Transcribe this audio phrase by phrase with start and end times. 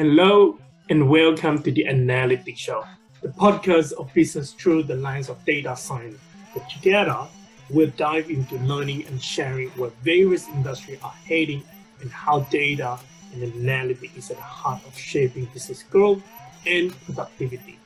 [0.00, 0.58] Hello
[0.88, 2.86] and welcome to the Analytics Show,
[3.20, 6.16] the podcast of business through the lens of data science.
[6.54, 7.28] But together,
[7.68, 11.62] we'll dive into learning and sharing where various industries are heading
[12.00, 12.98] and how data
[13.34, 16.22] and analytics is at the heart of shaping business growth
[16.66, 17.78] and productivity.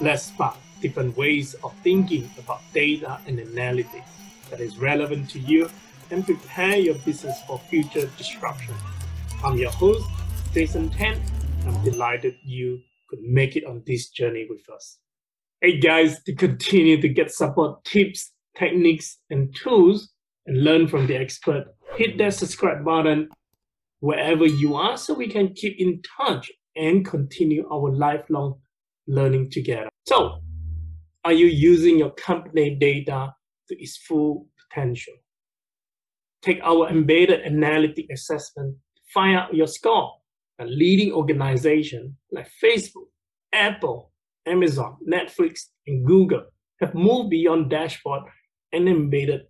[0.00, 4.06] Let's spark different ways of thinking about data and analytics
[4.50, 5.68] that is relevant to you
[6.12, 8.76] and prepare your business for future disruption.
[9.42, 10.06] I'm your host,
[10.54, 11.20] Jason Tan.
[11.66, 14.98] I'm delighted you could make it on this journey with us.
[15.60, 20.10] Hey guys, to continue to get support tips, techniques, and tools
[20.46, 21.64] and learn from the expert,
[21.96, 23.28] hit that subscribe button
[24.00, 28.60] wherever you are so we can keep in touch and continue our lifelong
[29.08, 29.88] learning together.
[30.06, 30.42] So,
[31.24, 33.34] are you using your company data
[33.68, 35.14] to its full potential?
[36.42, 38.76] Take our embedded analytic assessment
[39.12, 40.12] find out your score
[40.58, 43.08] a leading organization like Facebook,
[43.52, 44.12] Apple,
[44.46, 46.44] Amazon, Netflix, and Google
[46.80, 48.22] have moved beyond dashboard
[48.72, 49.42] and embedded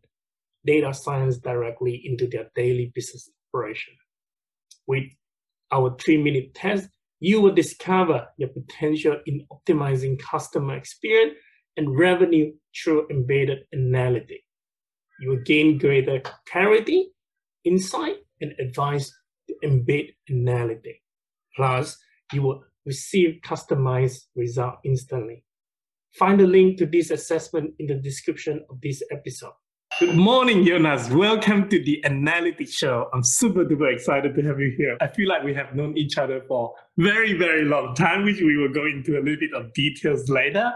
[0.65, 3.95] data science directly into their daily business operation.
[4.87, 5.05] With
[5.73, 6.89] our three minute test,
[7.21, 11.35] you will discover your potential in optimizing customer experience
[11.77, 14.43] and revenue through embedded analytics.
[15.21, 17.09] You will gain greater clarity,
[17.65, 19.13] insight, and advice
[19.65, 21.01] embed analytics.
[21.55, 21.99] Plus,
[22.33, 25.45] you will receive customized result instantly.
[26.15, 29.53] Find the link to this assessment in the description of this episode.
[29.99, 31.09] Good morning, Jonas.
[31.09, 33.09] Welcome to the Analytics Show.
[33.15, 34.99] I'm super duper excited to have you here.
[35.01, 38.59] I feel like we have known each other for very, very long time, which we
[38.59, 40.71] will go into a little bit of details later.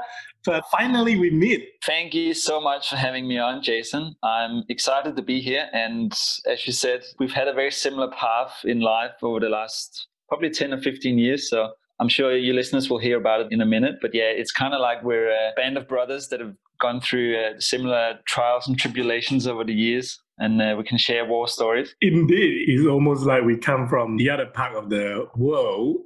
[0.47, 1.69] But finally, we meet.
[1.85, 4.17] Thank you so much for having me on, Jason.
[4.23, 5.69] I'm excited to be here.
[5.75, 10.07] And as you said, we've had a very similar path in life over the last
[10.31, 11.51] probably 10 or 15 years.
[11.51, 13.97] So I'm sure your listeners will hear about it in a minute.
[14.01, 17.37] But yeah, it's kind of like we're a band of brothers that have gone through
[17.37, 20.21] uh, similar trials and tribulations over the years.
[20.39, 21.95] And uh, we can share war stories.
[22.01, 25.99] Indeed, it's almost like we come from the other part of the world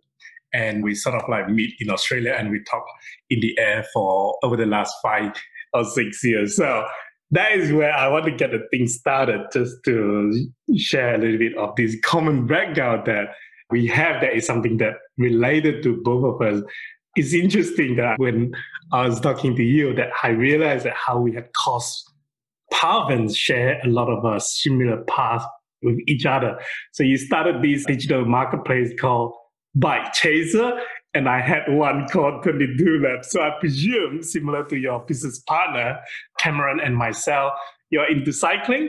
[0.53, 2.84] and we sort of like meet in Australia and we talk
[3.31, 5.32] in the air for over the last five
[5.72, 6.56] or six years.
[6.56, 6.87] So
[7.31, 11.38] that is where I want to get the thing started, just to share a little
[11.38, 13.34] bit of this common background that
[13.70, 16.62] we have that is something that related to both of us.
[17.16, 18.52] It's interesting that when
[18.92, 22.10] I was talking to you, that I realized that how we had crossed
[22.72, 25.44] paths share a lot of a similar paths
[25.82, 26.58] with each other.
[26.92, 29.34] So you started this digital marketplace called
[29.75, 30.80] Bike Chaser,
[31.14, 33.31] and I had one called 22 Labs.
[33.31, 36.00] So I presume, similar to your business partner,
[36.38, 37.52] Cameron and myself,
[37.91, 38.88] you're into cycling?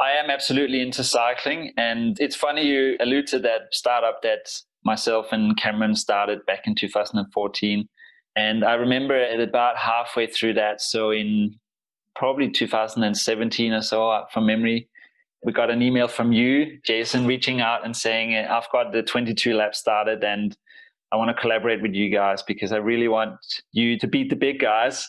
[0.00, 1.72] I am absolutely into cycling.
[1.76, 4.50] And it's funny you allude to that startup that
[4.86, 7.88] myself and Cameron started back in 2014.
[8.36, 11.58] And I remember at about halfway through that, so in
[12.14, 14.88] probably 2017 or so uh, from memory,
[15.44, 19.54] we got an email from you, Jason, reaching out and saying, I've got the 22
[19.54, 20.56] lab started and
[21.12, 23.36] I want to collaborate with you guys because I really want
[23.72, 25.06] you to beat the big guys.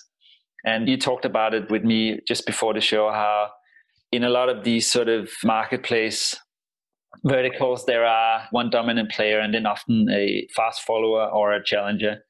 [0.66, 3.50] And you talked about it with me just before the show how
[4.12, 6.36] in a lot of these sort of marketplace
[7.24, 12.24] verticals, there are one dominant player and then often a fast follower or a challenger.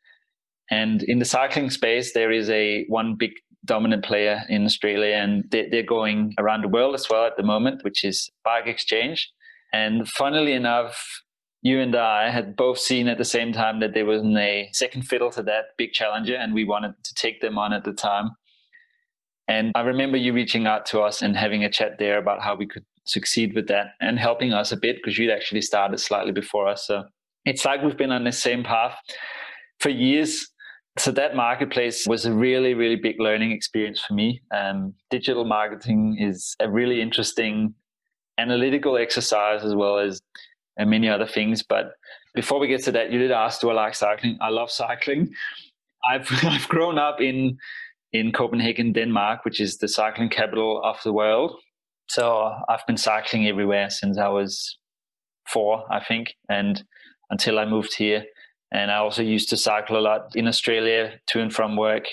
[0.69, 3.31] And in the cycling space, there is a one big
[3.65, 7.83] dominant player in Australia, and they're going around the world as well at the moment,
[7.83, 9.31] which is Bike Exchange.
[9.73, 11.21] And funnily enough,
[11.61, 15.03] you and I had both seen at the same time that there was a second
[15.03, 18.31] fiddle to that big challenger, and we wanted to take them on at the time.
[19.47, 22.55] And I remember you reaching out to us and having a chat there about how
[22.55, 26.31] we could succeed with that and helping us a bit because you'd actually started slightly
[26.31, 26.85] before us.
[26.85, 27.05] So
[27.45, 28.97] it's like we've been on the same path
[29.79, 30.47] for years.
[30.97, 34.41] So that marketplace was a really, really big learning experience for me.
[34.51, 37.73] Um, digital marketing is a really interesting
[38.37, 40.19] analytical exercise as well as
[40.79, 41.63] uh, many other things.
[41.63, 41.91] But
[42.35, 44.37] before we get to that, you did ask, do I like cycling?
[44.41, 45.29] I love cycling.
[46.11, 47.57] I've, I've grown up in
[48.13, 51.59] in Copenhagen, Denmark, which is the cycling capital of the world.
[52.09, 54.77] So I've been cycling everywhere since I was
[55.47, 56.83] four, I think, and
[57.29, 58.25] until I moved here.
[58.71, 62.03] And I also used to cycle a lot in Australia to and from work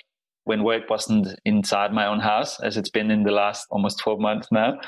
[0.45, 4.21] when work wasn't inside my own house, as it's been in the last almost 12
[4.21, 4.79] months now.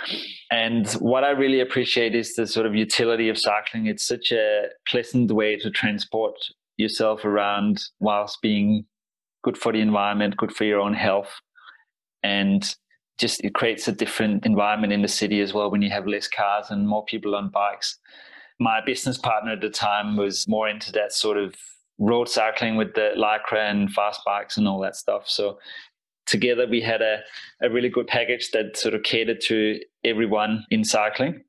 [0.51, 3.87] And what I really appreciate is the sort of utility of cycling.
[3.87, 6.35] It's such a pleasant way to transport
[6.77, 8.85] yourself around whilst being
[9.43, 11.33] good for the environment, good for your own health.
[12.23, 12.63] And
[13.19, 16.29] just it creates a different environment in the city as well when you have less
[16.29, 17.99] cars and more people on bikes.
[18.59, 21.55] My business partner at the time was more into that sort of
[21.99, 25.25] road cycling with the lycra and fast bikes and all that stuff.
[25.27, 25.59] So
[26.27, 27.21] together we had a,
[27.63, 31.43] a really good package that sort of catered to everyone in cycling.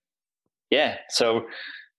[0.70, 1.46] Yeah, so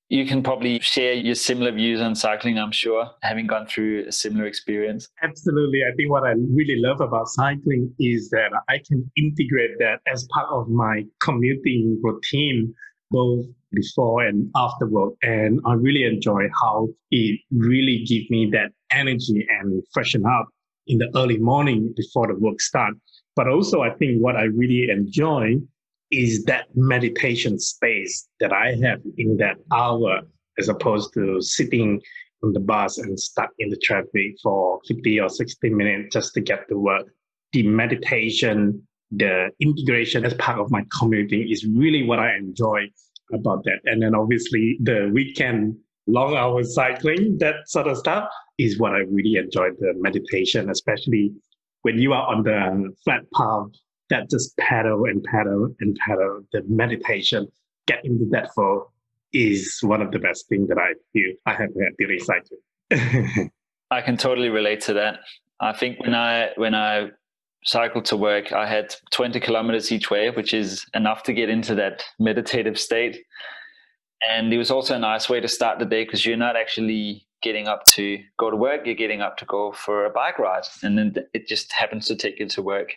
[0.09, 4.13] you can probably share your similar views on cycling, I'm sure, having gone through a
[4.13, 5.09] similar experience.
[5.23, 5.83] Absolutely.
[5.83, 10.27] I think what I really love about cycling is that I can integrate that as
[10.33, 12.75] part of my commuting routine,
[13.11, 15.13] both before and after work.
[15.23, 20.49] And I really enjoy how it really gives me that energy and freshen up
[20.87, 22.95] in the early morning before the work start.
[23.37, 25.57] But also, I think what I really enjoy
[26.11, 30.21] is that meditation space that I have in that hour,
[30.59, 32.01] as opposed to sitting
[32.43, 36.41] on the bus and stuck in the traffic for 50 or 60 minutes just to
[36.41, 37.07] get to work.
[37.53, 42.89] The meditation, the integration as part of my commuting is really what I enjoy
[43.33, 43.81] about that.
[43.85, 45.77] And then obviously the weekend
[46.07, 48.29] long hours cycling, that sort of stuff
[48.59, 51.33] is what I really enjoy the meditation, especially
[51.83, 53.69] when you are on the flat path
[54.11, 57.47] that just pedal and pedal and pedal the meditation,
[57.87, 58.91] get into that flow
[59.33, 63.51] is one of the best things that I feel I have had during cycling.
[63.91, 65.21] I can totally relate to that.
[65.61, 67.11] I think when I when I
[67.65, 71.75] cycled to work, I had 20 kilometers each way, which is enough to get into
[71.75, 73.19] that meditative state.
[74.31, 77.27] And it was also a nice way to start the day because you're not actually
[77.43, 80.65] getting up to go to work, you're getting up to go for a bike ride.
[80.83, 82.95] And then it just happens to take you to work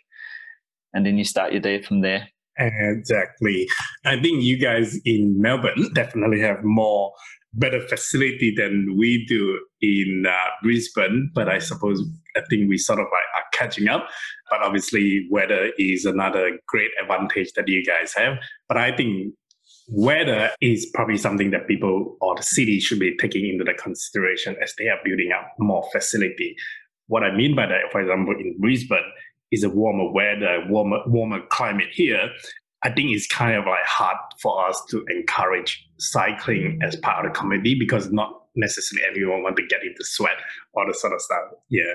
[0.93, 2.27] and then you start your day from there.
[2.57, 3.67] Exactly.
[4.05, 7.13] I think you guys in Melbourne definitely have more
[7.53, 10.33] better facility than we do in uh,
[10.63, 12.01] Brisbane, but I suppose
[12.35, 14.07] I think we sort of like are catching up.
[14.49, 18.37] But obviously, weather is another great advantage that you guys have.
[18.67, 19.33] But I think
[19.89, 24.55] weather is probably something that people or the city should be taking into the consideration
[24.61, 26.55] as they are building up more facility.
[27.07, 28.99] What I mean by that, for example, in Brisbane,
[29.51, 32.29] is a warmer weather, warmer warmer climate here,
[32.83, 37.31] I think it's kind of like hard for us to encourage cycling as part of
[37.31, 40.37] the community because not necessarily everyone want to get into sweat
[40.73, 41.43] or the sort of stuff.
[41.69, 41.93] Yeah.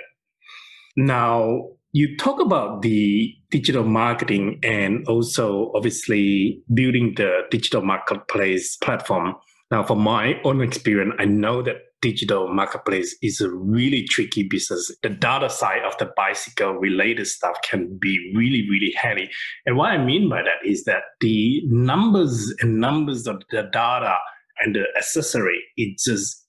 [0.96, 9.34] Now you talk about the digital marketing and also obviously building the digital marketplace platform.
[9.70, 14.90] Now, from my own experience, I know that digital marketplace is a really tricky business.
[15.02, 19.30] The data side of the bicycle related stuff can be really, really heavy.
[19.64, 24.16] And what I mean by that is that the numbers and numbers of the data
[24.60, 26.46] and the accessory, it's just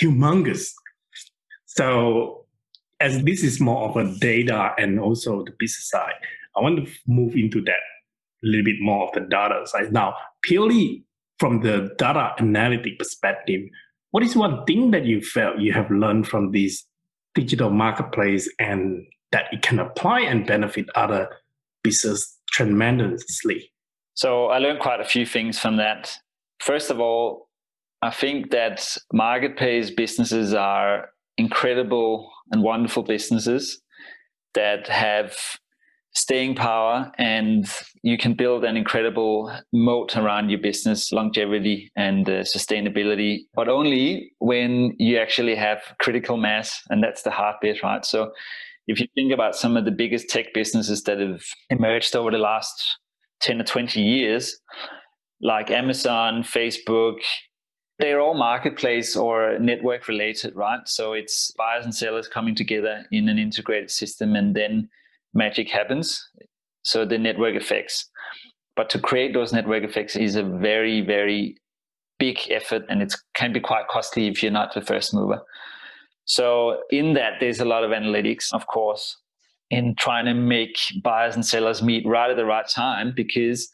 [0.00, 0.70] humongous.
[1.66, 2.46] So
[3.00, 6.14] as this is more of a data and also the business side,
[6.56, 9.92] I want to move into that a little bit more of the data side.
[9.92, 11.04] Now, purely
[11.38, 13.62] from the data analytic perspective,
[14.14, 16.84] what is one thing that you felt you have learned from this
[17.34, 21.28] digital marketplace and that it can apply and benefit other
[21.82, 23.72] business tremendously?
[24.14, 26.16] So I learned quite a few things from that.
[26.60, 27.48] First of all,
[28.02, 33.82] I think that marketplace businesses are incredible and wonderful businesses
[34.54, 35.36] that have
[36.14, 37.66] staying power and
[38.02, 44.30] you can build an incredible moat around your business longevity and uh, sustainability but only
[44.38, 48.04] when you actually have critical mass and that's the hard bit right?
[48.04, 48.30] So
[48.86, 52.38] if you think about some of the biggest tech businesses that have emerged over the
[52.38, 52.98] last
[53.40, 54.56] 10 or 20 years
[55.40, 57.16] like amazon facebook
[57.98, 60.80] they're all marketplace or network related right?
[60.86, 64.88] So it's buyers and sellers coming together in an integrated system and then
[65.34, 66.28] magic happens.
[66.82, 68.08] So the network effects.
[68.76, 71.56] But to create those network effects is a very, very
[72.18, 75.42] big effort and it can be quite costly if you're not the first mover.
[76.24, 79.18] So in that, there's a lot of analytics, of course,
[79.70, 83.70] in trying to make buyers and sellers meet right at the right time because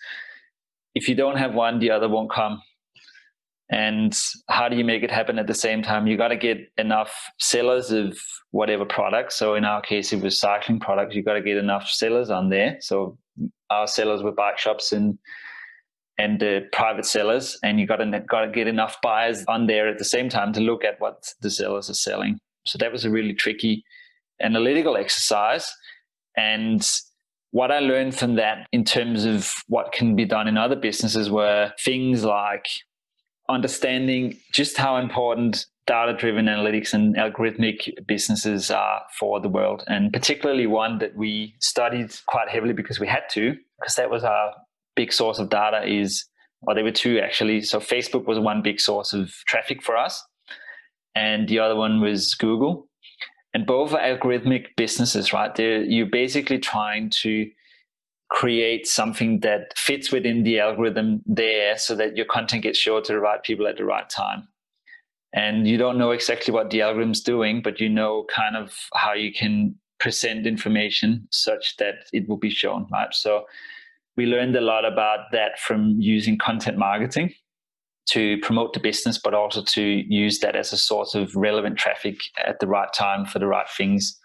[0.95, 2.61] if you don't have one, the other won't come
[3.71, 6.09] and how do you make it happen at the same time?
[6.09, 8.19] You got to get enough sellers of
[8.50, 11.15] whatever product so in our case it was cycling products.
[11.15, 12.79] You got to get enough sellers on there.
[12.81, 13.17] So
[13.71, 15.19] our sellers were bike shops and
[16.19, 19.89] and uh, private sellers and you got to got to get enough buyers on there
[19.89, 22.39] at the same time to look at what the sellers are selling.
[22.67, 23.85] So that was a really tricky
[24.43, 25.73] analytical exercise.
[26.37, 26.87] And
[27.53, 31.31] what I learned from that in terms of what can be done in other businesses
[31.31, 32.67] were things like
[33.54, 40.12] understanding just how important data driven analytics and algorithmic businesses are for the world, and
[40.12, 44.52] particularly one that we studied quite heavily because we had to, because that was our
[44.97, 46.26] big source of data is
[46.62, 47.62] or there were two actually.
[47.62, 50.23] So Facebook was one big source of traffic for us,
[51.14, 52.87] and the other one was Google.
[53.52, 55.52] And both are algorithmic businesses, right?
[55.52, 57.50] They're, you're basically trying to
[58.30, 63.12] create something that fits within the algorithm there so that your content gets shown to
[63.12, 64.49] the right people at the right time.
[65.32, 69.12] And you don't know exactly what the algorithm's doing, but you know kind of how
[69.12, 73.12] you can present information such that it will be shown, right?
[73.12, 73.44] So
[74.16, 77.34] we learned a lot about that from using content marketing
[78.10, 82.16] to promote the business, but also to use that as a source of relevant traffic
[82.44, 84.18] at the right time for the right things.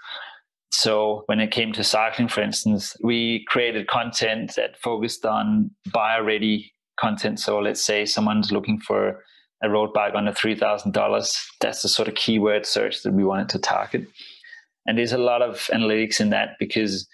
[0.78, 6.22] So when it came to cycling, for instance, we created content that focused on buyer
[6.22, 7.40] ready content.
[7.40, 9.24] So let's say someone's looking for
[9.64, 11.46] a road bike under $3,000.
[11.62, 14.06] That's the sort of keyword search that we wanted to target.
[14.86, 17.08] And there's a lot of analytics in that because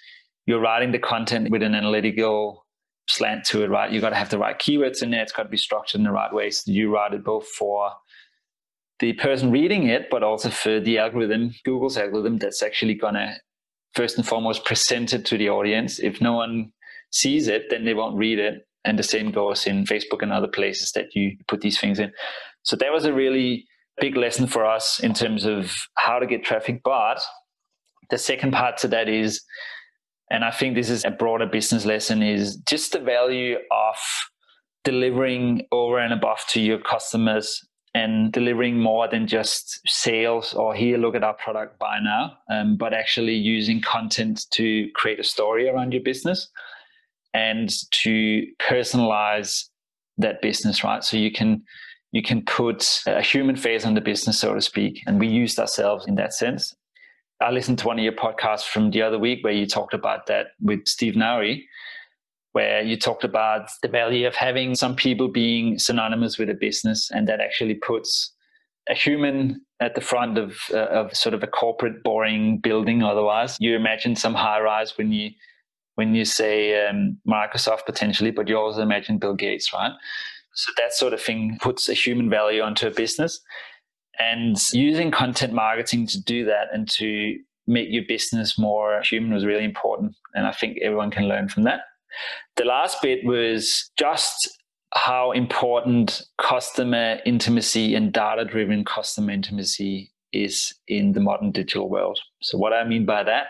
[0.47, 2.65] you're writing the content with an analytical
[3.07, 3.91] slant to it, right?
[3.91, 5.21] You've got to have the right keywords in there.
[5.21, 6.49] It's got to be structured in the right way.
[6.49, 7.91] So you write it both for
[8.99, 13.35] the person reading it, but also for the algorithm, Google's algorithm, that's actually going to
[13.93, 15.99] first and foremost present it to the audience.
[15.99, 16.71] If no one
[17.11, 18.67] sees it, then they won't read it.
[18.83, 22.11] And the same goes in Facebook and other places that you put these things in.
[22.63, 23.65] So that was a really
[23.99, 26.81] big lesson for us in terms of how to get traffic.
[26.83, 27.21] But
[28.09, 29.41] the second part to that is
[30.31, 33.95] and I think this is a broader business lesson is just the value of
[34.85, 37.61] delivering over and above to your customers
[37.93, 42.77] and delivering more than just sales or here look at our product buy now um,
[42.77, 46.49] but actually using content to create a story around your business
[47.33, 49.65] and to personalize
[50.17, 51.03] that business right?
[51.03, 51.63] So you can
[52.11, 55.59] you can put a human face on the business so to speak and we used
[55.59, 56.73] ourselves in that sense.
[57.41, 60.27] I listened to one of your podcasts from the other week where you talked about
[60.27, 61.63] that with Steve Nouri,
[62.53, 67.09] where you talked about the value of having some people being synonymous with a business,
[67.11, 68.33] and that actually puts
[68.89, 73.03] a human at the front of uh, of sort of a corporate boring building.
[73.03, 75.29] Otherwise, you imagine some high rise when you
[75.95, 79.91] when you say um, Microsoft potentially, but you also imagine Bill Gates, right?
[80.53, 83.41] So that sort of thing puts a human value onto a business.
[84.19, 89.45] And using content marketing to do that and to make your business more human was
[89.45, 90.15] really important.
[90.33, 91.81] And I think everyone can learn from that.
[92.57, 94.57] The last bit was just
[94.93, 102.19] how important customer intimacy and data driven customer intimacy is in the modern digital world.
[102.41, 103.47] So, what I mean by that,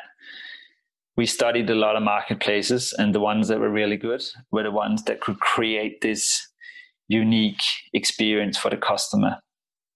[1.18, 4.72] we studied a lot of marketplaces, and the ones that were really good were the
[4.72, 6.48] ones that could create this
[7.08, 7.62] unique
[7.94, 9.38] experience for the customer.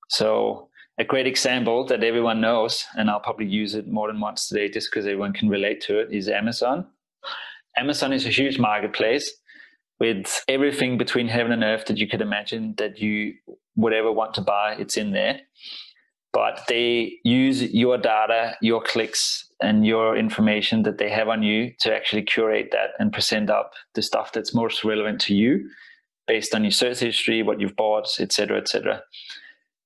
[0.09, 0.69] So
[0.99, 4.69] a great example that everyone knows, and I'll probably use it more than once today
[4.69, 6.85] just because everyone can relate to it, is Amazon.
[7.77, 9.31] Amazon is a huge marketplace
[9.99, 13.33] with everything between heaven and earth that you could imagine that you
[13.75, 15.39] would ever want to buy, it's in there.
[16.33, 21.71] But they use your data, your clicks, and your information that they have on you
[21.79, 25.69] to actually curate that and present up the stuff that's most relevant to you
[26.27, 29.01] based on your search history, what you've bought, etc., etc.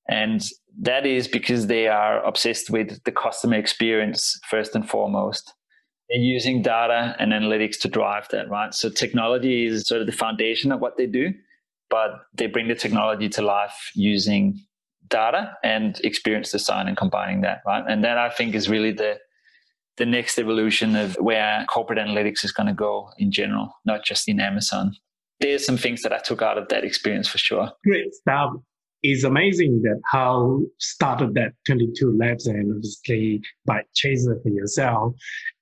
[0.09, 0.41] And
[0.79, 5.53] that is because they are obsessed with the customer experience first and foremost.
[6.11, 8.73] Using data and analytics to drive that, right?
[8.73, 11.33] So technology is sort of the foundation of what they do,
[11.89, 14.59] but they bring the technology to life using
[15.07, 17.83] data and experience design and combining that, right?
[17.87, 19.19] And that I think is really the
[19.97, 24.29] the next evolution of where corporate analytics is going to go in general, not just
[24.29, 24.95] in Amazon.
[25.41, 27.69] There's some things that I took out of that experience for sure.
[27.83, 28.51] Great stuff
[29.01, 35.13] it's amazing that how started that 22 labs and obviously Bike Chaser for yourself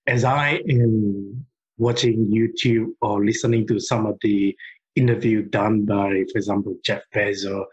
[0.07, 1.45] as i am
[1.77, 4.55] watching youtube or listening to some of the
[4.95, 7.65] interview done by for example jeff bezos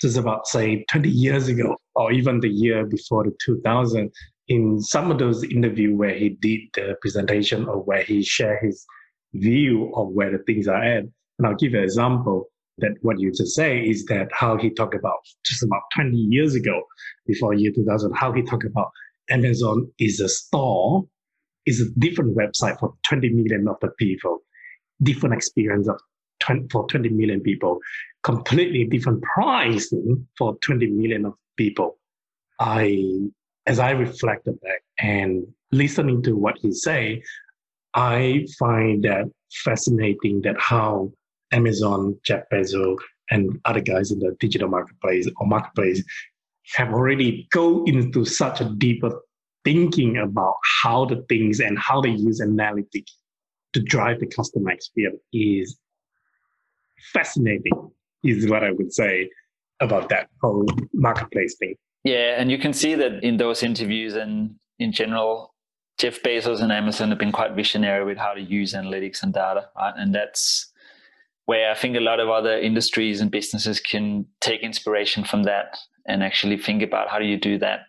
[0.00, 4.10] just about say 20 years ago or even the year before the 2000
[4.48, 8.84] in some of those interview where he did the presentation or where he shared his
[9.34, 11.04] view of where the things are at.
[11.38, 12.46] And i'll give an example
[12.78, 16.54] that what you just say is that how he talked about just about 20 years
[16.54, 16.82] ago,
[17.26, 18.90] before year 2000, how he talked about
[19.28, 21.04] Amazon is a store,
[21.66, 24.42] is a different website for 20 million of the people,
[25.02, 26.00] different experience of
[26.40, 27.78] 20, for 20 million people,
[28.22, 31.98] completely different pricing for 20 million of people.
[32.58, 33.06] I,
[33.66, 37.22] as I reflected back and listening to what he say,
[37.94, 39.30] I find that
[39.64, 41.12] fascinating that how
[41.52, 42.96] Amazon, Jeff Bezos,
[43.30, 46.02] and other guys in the digital marketplace or marketplace
[46.74, 49.12] have already go into such a deeper
[49.64, 53.12] thinking about how the things and how they use analytics
[53.72, 55.78] to drive the customer experience is
[57.12, 57.72] fascinating,
[58.24, 59.30] is what I would say
[59.80, 61.74] about that whole marketplace thing.
[62.04, 65.54] Yeah, and you can see that in those interviews and in general,
[65.98, 69.68] Jeff Bezos and Amazon have been quite visionary with how to use analytics and data,
[69.76, 69.92] right?
[69.96, 70.72] And that's
[71.44, 75.76] where I think a lot of other industries and businesses can take inspiration from that
[76.06, 77.80] and actually think about how do you do that.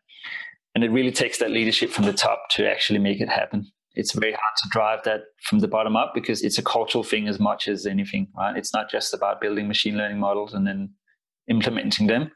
[0.74, 3.70] And it really takes that leadership from the top to actually make it happen.
[3.94, 7.28] It's very hard to drive that from the bottom up because it's a cultural thing
[7.28, 8.56] as much as anything, right?
[8.56, 10.94] It's not just about building machine learning models and then
[11.50, 12.32] implementing them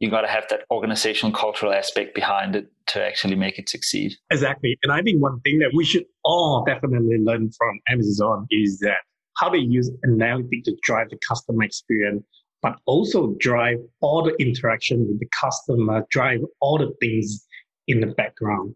[0.00, 4.12] you got to have that organizational cultural aspect behind it to actually make it succeed.
[4.30, 4.76] Exactly.
[4.82, 8.96] And I think one thing that we should all definitely learn from Amazon is that
[9.36, 12.24] how they use analytics to drive the customer experience,
[12.62, 17.46] but also drive all the interaction with the customer, drive all the things
[17.86, 18.74] in the background.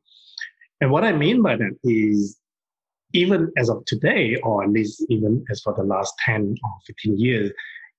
[0.80, 2.38] And what I mean by that is
[3.12, 7.18] even as of today, or at least even as for the last 10 or 15
[7.18, 7.52] years,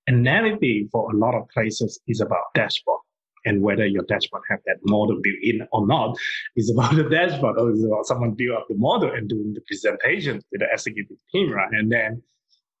[0.08, 3.00] analytics for a lot of places is about dashboard
[3.44, 6.16] and whether your dashboard have that model built in or not
[6.56, 9.60] is about the dashboard or is about someone build up the model and doing the
[9.62, 11.72] presentation to the executive team, right?
[11.72, 12.22] And then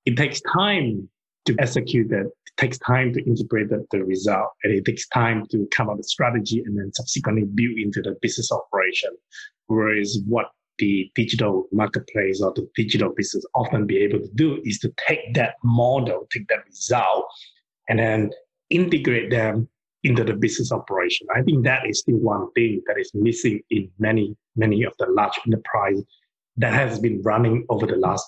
[0.04, 1.08] it takes time
[1.46, 2.26] to execute that.
[2.26, 5.96] It takes time to integrate the, the result, and it takes time to come up
[5.96, 9.10] with strategy and then subsequently build into the business operation.
[9.66, 10.46] Whereas what
[10.78, 15.34] the digital marketplace or the digital business often be able to do is to take
[15.34, 17.24] that model, take that result,
[17.88, 18.30] and then
[18.70, 19.68] integrate them
[20.02, 21.26] into the business operation.
[21.34, 25.06] I think that is still one thing that is missing in many, many of the
[25.06, 26.00] large enterprise
[26.58, 28.24] that has been running over the last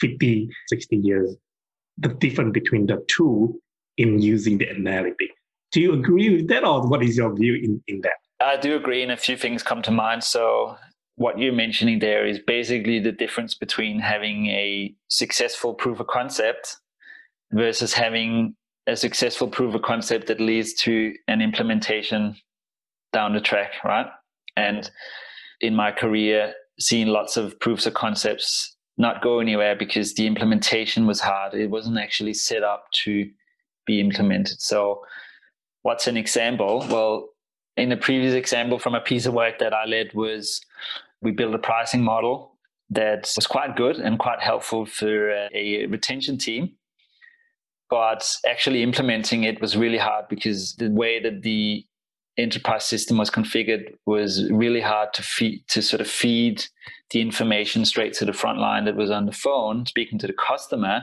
[0.00, 1.36] 50, 60 years.
[1.98, 3.60] The difference between the two
[3.96, 5.30] in using the analytic.
[5.72, 8.14] Do you agree with that or what is your view in, in that?
[8.40, 10.22] I do agree and a few things come to mind.
[10.22, 10.76] So
[11.16, 16.76] what you're mentioning there is basically the difference between having a successful proof of concept
[17.52, 18.54] versus having
[18.86, 22.36] a successful proof of concept that leads to an implementation
[23.12, 24.06] down the track, right?
[24.56, 24.88] And
[25.60, 31.06] in my career, seeing lots of proofs of concepts not go anywhere because the implementation
[31.06, 31.54] was hard.
[31.54, 33.28] It wasn't actually set up to
[33.86, 34.60] be implemented.
[34.60, 35.02] So,
[35.82, 36.84] what's an example?
[36.88, 37.28] Well,
[37.76, 40.60] in the previous example from a piece of work that I led was
[41.20, 42.56] we built a pricing model
[42.90, 46.72] that was quite good and quite helpful for a retention team
[47.88, 51.84] but actually implementing it was really hard because the way that the
[52.38, 56.64] enterprise system was configured was really hard to feed to sort of feed
[57.10, 60.34] the information straight to the front line that was on the phone speaking to the
[60.34, 61.02] customer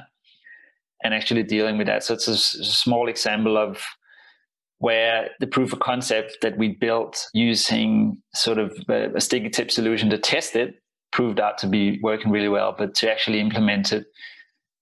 [1.04, 2.04] and actually dealing with that.
[2.04, 3.84] So it's a, small example of
[4.80, 9.72] where the proof of concept that we built using sort of a, a sticky tip
[9.72, 10.76] solution to test it
[11.12, 12.74] proved out to be working really well.
[12.78, 14.06] But to actually implement it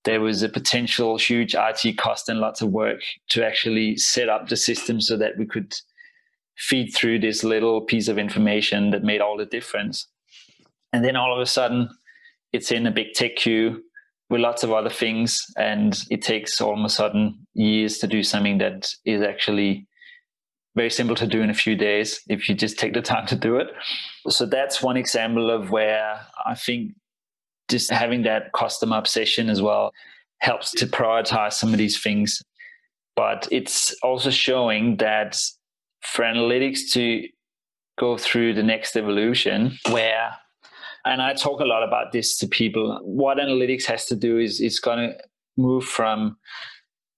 [0.04, 4.48] there was a potential huge IT cost and lots of work to actually set up
[4.48, 5.74] the system so that we could
[6.58, 10.08] feed through this little piece of information that made all the difference.
[10.94, 11.90] And then all of a sudden,
[12.54, 13.84] it's in a big tech queue
[14.30, 18.24] with lots of other things, and it takes all of a sudden years to do
[18.24, 19.88] something that is actually
[20.76, 23.36] very simple to do in a few days if you just take the time to
[23.36, 23.68] do it.
[24.30, 26.94] So that's one example of where I think
[27.70, 29.92] just having that customer obsession as well
[30.40, 32.42] helps to prioritize some of these things.
[33.18, 35.38] But it's also showing that
[36.12, 37.28] for analytics to
[38.00, 40.32] go through the next evolution where
[41.04, 43.00] and I talk a lot about this to people.
[43.02, 45.18] What analytics has to do is it's going to
[45.58, 46.38] move from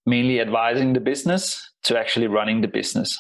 [0.06, 3.18] mainly advising the business to actually running the business.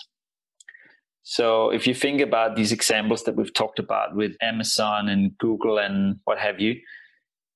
[1.24, 5.78] So if you think about these examples that we've talked about with Amazon and Google
[5.78, 6.76] and what have you,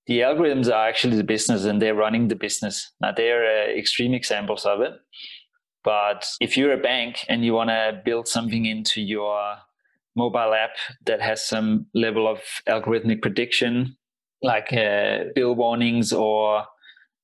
[0.08, 2.92] the algorithms are actually the business and they're running the business.
[3.02, 4.94] Now, they're uh, extreme examples of it.
[5.88, 9.56] But if you're a bank and you want to build something into your
[10.18, 10.72] mobile app
[11.06, 13.96] that has some level of algorithmic prediction,
[14.42, 16.66] like uh, bill warnings or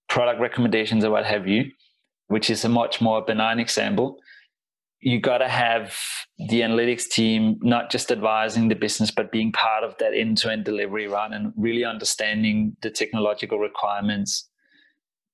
[0.08, 1.72] product recommendations or what have you,
[2.28, 4.18] which is a much more benign example,
[5.02, 5.98] you got to have
[6.48, 11.06] the analytics team not just advising the business but being part of that end-to-end delivery
[11.06, 14.48] run and really understanding the technological requirements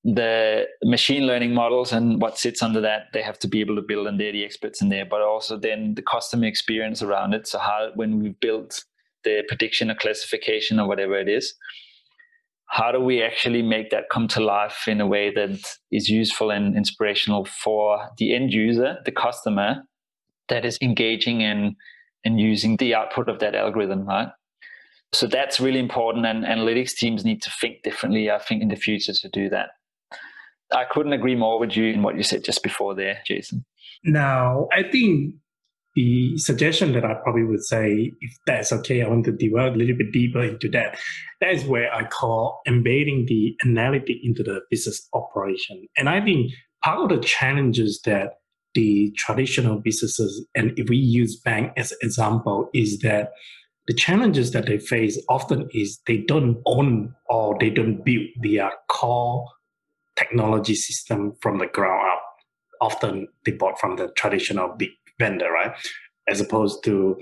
[0.03, 3.81] the machine learning models and what sits under that they have to be able to
[3.81, 7.45] build and they're the experts in there but also then the customer experience around it
[7.45, 8.79] so how when we build
[9.25, 11.53] the prediction or classification or whatever it is
[12.69, 15.59] how do we actually make that come to life in a way that
[15.91, 19.83] is useful and inspirational for the end user, the customer
[20.49, 21.75] that is engaging in
[22.23, 24.29] and using the output of that algorithm, right?
[25.13, 28.75] So that's really important, and analytics teams need to think differently, I think, in the
[28.75, 29.69] future to do that.
[30.71, 33.65] I couldn't agree more with you in what you said just before there, Jason.
[34.03, 35.35] Now, I think
[35.95, 39.77] the suggestion that I probably would say, if that's okay, I want to delve a
[39.77, 40.97] little bit deeper into that.
[41.41, 45.87] That is where I call embedding the analytic into the business operation.
[45.97, 46.51] And I think
[46.83, 48.35] part of the challenges that
[48.75, 53.31] the traditional businesses, and if we use bank as an example, is that
[53.87, 58.71] the challenges that they face often is they don't own or they don't build their
[58.87, 59.47] core
[60.19, 62.23] technology system from the ground up.
[62.81, 65.71] Often they bought from the traditional big vendor, right?
[66.27, 67.17] As opposed to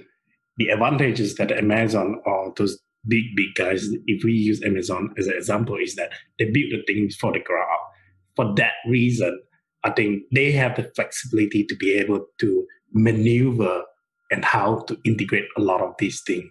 [0.57, 5.35] the advantages that Amazon or those big, big guys, if we use Amazon as an
[5.35, 7.91] example, is that they build the things for the ground up.
[8.35, 9.39] For that reason,
[9.83, 13.83] I think they have the flexibility to be able to maneuver
[14.31, 16.49] and how to integrate a lot of these things.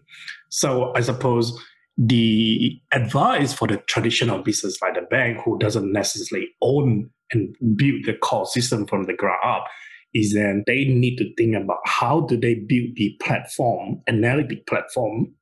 [0.49, 1.53] So I suppose
[1.99, 8.05] the advice for the traditional business like the bank who doesn't necessarily own and build
[8.05, 9.67] the core system from the ground up
[10.15, 15.33] is then they need to think about how do they build the platform, analytic platform,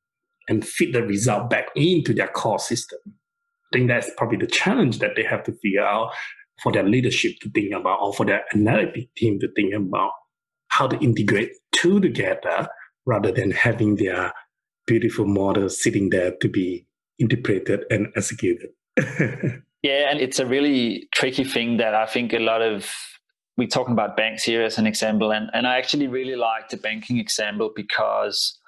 [0.49, 2.99] and fit the result back into their core system.
[3.07, 6.13] I think that's probably the challenge that they have to figure out
[6.63, 10.13] for their leadership to think about or for their analytic team to think about
[10.69, 12.69] how to integrate two together
[13.07, 14.33] rather than having their
[14.87, 16.87] beautiful model sitting there to be
[17.19, 18.71] interpreted and executed.
[19.83, 22.91] yeah, and it's a really tricky thing that I think a lot of
[23.57, 26.77] we're talking about banks here as an example, and, and I actually really like the
[26.77, 28.59] banking example because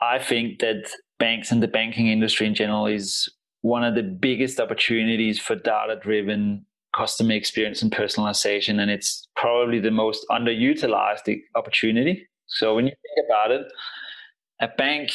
[0.00, 3.28] I think that banks and the banking industry in general is
[3.62, 6.64] one of the biggest opportunities for data driven
[6.96, 8.80] customer experience and personalization.
[8.80, 12.28] And it's probably the most underutilized opportunity.
[12.46, 13.66] So when you think about it,
[14.60, 15.10] a bank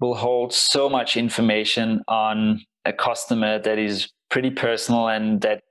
[0.00, 5.62] will hold so much information on a customer that is pretty personal and that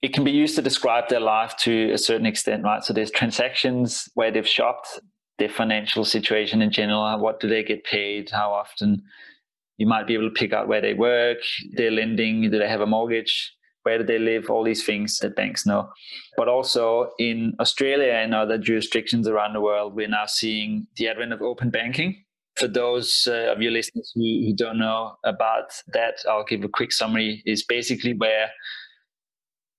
[0.00, 2.82] it can be used to describe their life to a certain extent, right?
[2.84, 5.00] So there's transactions where they've shopped,
[5.38, 9.02] their financial situation in general, what do they get paid, how often
[9.78, 11.38] you might be able to pick out where they work,
[11.72, 13.52] their lending, do they have a mortgage,
[13.84, 15.88] where do they live, all these things that banks know.
[16.36, 21.32] But also in Australia and other jurisdictions around the world, we're now seeing the advent
[21.32, 22.24] of open banking.
[22.56, 26.68] For those uh, of your listeners who, who don't know about that, I'll give a
[26.68, 27.42] quick summary.
[27.46, 28.50] Is basically where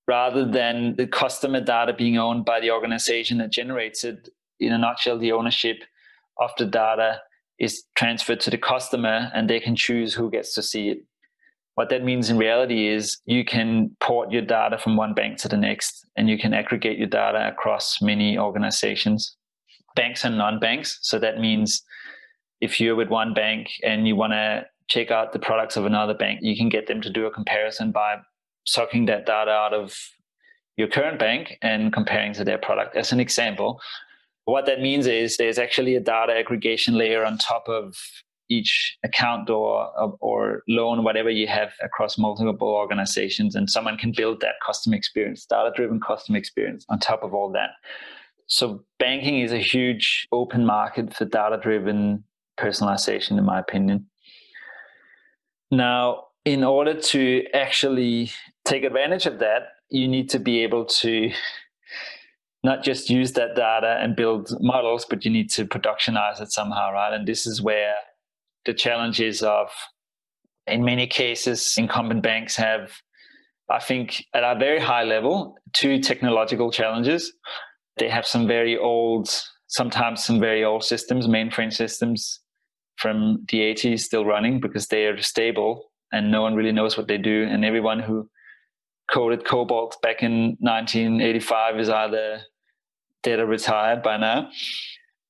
[0.08, 4.78] rather than the customer data being owned by the organization that generates it, in a
[4.78, 5.78] nutshell, the ownership
[6.40, 7.22] of the data
[7.60, 11.00] is transferred to the customer and they can choose who gets to see it.
[11.76, 15.50] What that means in reality is you can port your data from one bank to
[15.50, 19.36] the next, and you can aggregate your data across many organizations,
[19.96, 20.98] banks and non banks.
[21.02, 21.84] So that means
[22.62, 26.14] if you're with one bank and you want to check out the products of another
[26.14, 28.18] bank, you can get them to do a comparison by
[28.66, 29.98] sucking that data out of
[30.78, 32.96] your current bank and comparing to their product.
[32.96, 33.80] As an example,
[34.46, 37.96] what that means is there's actually a data aggregation layer on top of
[38.50, 44.42] each account or or loan, whatever you have across multiple organizations, and someone can build
[44.42, 47.72] that customer experience, data-driven customer experience on top of all that.
[48.48, 52.24] So banking is a huge open market for data-driven
[52.60, 54.06] personalization, in my opinion.
[55.72, 58.32] Now, in order to actually
[58.64, 61.32] take advantage of that, you need to be able to
[62.64, 66.92] not just use that data and build models, but you need to productionize it somehow,
[66.92, 67.14] right?
[67.14, 67.94] And this is where
[68.66, 69.70] the challenges of,
[70.68, 72.92] in many cases, incumbent banks have,
[73.70, 77.32] I think, at a very high level, two technological challenges.
[77.98, 79.30] They have some very old,
[79.68, 82.42] sometimes some very old systems, mainframe systems
[82.98, 87.08] from the 80s still running because they are stable and no one really knows what
[87.08, 87.44] they do.
[87.44, 88.30] And everyone who
[89.12, 92.42] coded COBOL back in 1985 is either
[93.24, 94.50] dead or retired by now.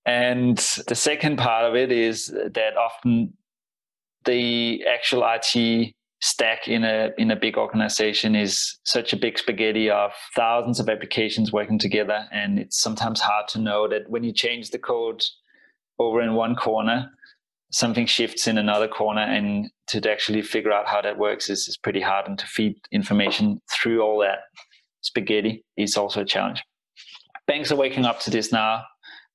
[0.06, 3.34] And the second part of it is that often
[4.26, 9.90] the actual IT stack in a in a big organization is such a big spaghetti
[9.90, 12.26] of thousands of applications working together.
[12.32, 15.24] And it's sometimes hard to know that when you change the code
[16.00, 17.10] over in one corner
[17.76, 19.22] something shifts in another corner.
[19.22, 22.28] And to actually figure out how that works is, is pretty hard.
[22.28, 24.40] And to feed information through all that
[25.02, 26.64] spaghetti is also a challenge.
[27.48, 28.84] Banks are waking up to this now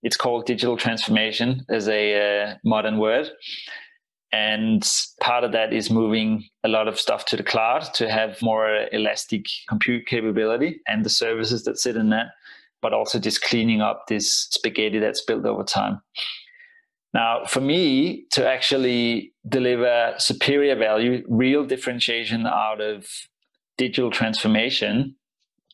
[0.02, 3.30] it's called digital transformation as a uh, modern word.
[4.32, 4.88] And
[5.20, 8.86] part of that is moving a lot of stuff to the cloud to have more
[8.92, 12.28] elastic compute capability and the services that sit in that,
[12.80, 16.00] but also just cleaning up this spaghetti that's built over time.
[17.12, 23.08] Now, for me to actually deliver superior value, real differentiation out of
[23.76, 25.16] digital transformation,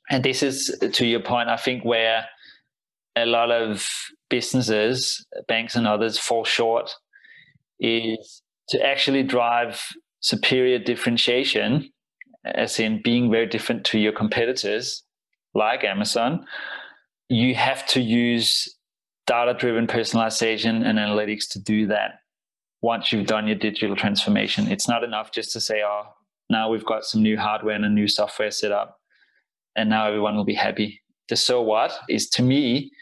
[0.08, 2.26] And this is to your point, I think, where
[3.16, 3.88] a lot of
[4.28, 6.94] businesses, banks and others fall short
[7.80, 9.82] is to actually drive
[10.20, 11.90] superior differentiation,
[12.44, 15.02] as in being very different to your competitors,
[15.54, 16.44] like Amazon,
[17.28, 18.76] you have to use
[19.26, 22.20] data driven personalization and analytics to do that
[22.82, 24.70] once you've done your digital transformation.
[24.70, 26.04] It's not enough just to say, oh,
[26.48, 29.00] now we've got some new hardware and a new software set up,
[29.74, 31.02] and now everyone will be happy.
[31.28, 32.92] The so what is to me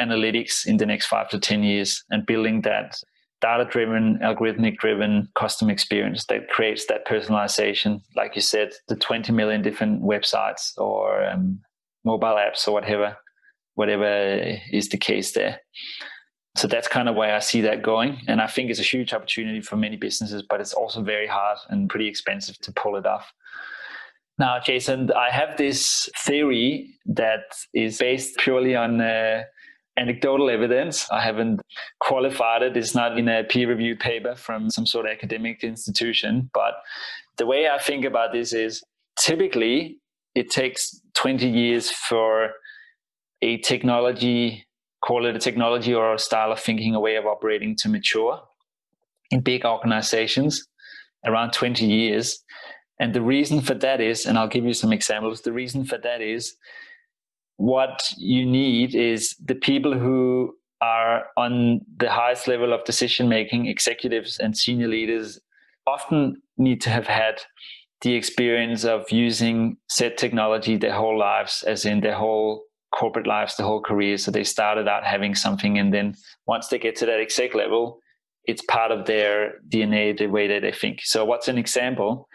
[0.00, 2.96] analytics in the next five to 10 years and building that
[3.40, 8.00] data driven, algorithmic driven custom experience that creates that personalization.
[8.14, 11.60] Like you said, the 20 million different websites or um,
[12.04, 13.16] mobile apps or whatever,
[13.74, 15.60] whatever is the case there.
[16.56, 18.20] So that's kind of where I see that going.
[18.26, 21.58] And I think it's a huge opportunity for many businesses, but it's also very hard
[21.68, 23.32] and pretty expensive to pull it off.
[24.38, 29.44] Now, Jason, I have this theory that is based purely on uh,
[29.96, 31.10] anecdotal evidence.
[31.10, 31.60] I haven't
[32.00, 32.76] qualified it.
[32.76, 36.50] It's not in a peer reviewed paper from some sort of academic institution.
[36.54, 36.74] But
[37.36, 38.82] the way I think about this is
[39.18, 39.98] typically
[40.34, 42.50] it takes 20 years for
[43.42, 44.66] a technology,
[45.04, 48.40] call it a technology or a style of thinking, a way of operating to mature
[49.30, 50.66] in big organizations,
[51.24, 52.42] around 20 years.
[52.98, 55.98] And the reason for that is, and I'll give you some examples, the reason for
[55.98, 56.56] that is
[57.60, 63.66] what you need is the people who are on the highest level of decision making,
[63.66, 65.38] executives and senior leaders,
[65.86, 67.42] often need to have had
[68.00, 72.62] the experience of using said technology their whole lives, as in their whole
[72.94, 74.16] corporate lives, the whole career.
[74.16, 76.14] So they started out having something, and then
[76.46, 77.98] once they get to that exec level,
[78.44, 81.00] it's part of their DNA, the way that they think.
[81.02, 82.26] So, what's an example?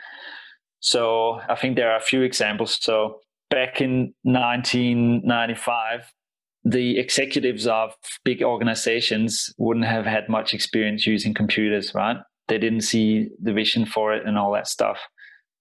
[0.81, 2.77] So, I think there are a few examples.
[2.79, 6.11] So, back in 1995,
[6.63, 12.17] the executives of big organizations wouldn't have had much experience using computers, right?
[12.47, 14.99] They didn't see the vision for it and all that stuff.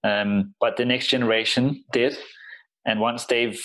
[0.03, 2.17] Um, but the next generation did.
[2.87, 3.63] And once they've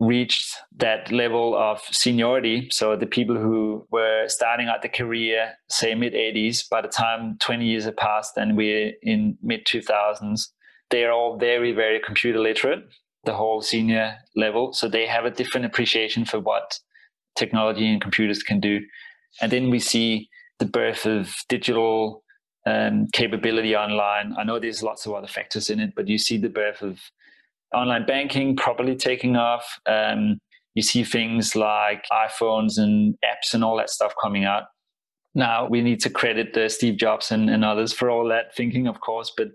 [0.00, 5.94] reached that level of seniority, so the people who were starting out the career, say
[5.94, 10.48] mid 80s, by the time 20 years have passed and we're in mid 2000s,
[10.90, 12.84] they're all very, very computer literate
[13.24, 14.72] the whole senior level.
[14.72, 16.78] So they have a different appreciation for what
[17.36, 18.80] technology and computers can do.
[19.40, 22.22] And then we see the birth of digital
[22.66, 24.34] um, capability online.
[24.38, 27.00] I know there's lots of other factors in it, but you see the birth of
[27.74, 29.78] online banking properly taking off.
[29.86, 30.38] Um,
[30.74, 34.64] you see things like iPhones and apps and all that stuff coming out.
[35.34, 38.86] Now we need to credit the Steve Jobs and, and others for all that thinking,
[38.86, 39.48] of course, but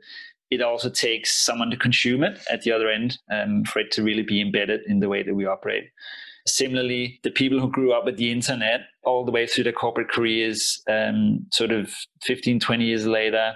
[0.50, 4.04] it also takes someone to consume it at the other end um, for it to
[4.04, 5.86] really be embedded in the way that we operate.
[6.46, 10.10] Similarly, the people who grew up with the internet all the way through their corporate
[10.10, 13.54] careers, um, sort of 15, 20 years later,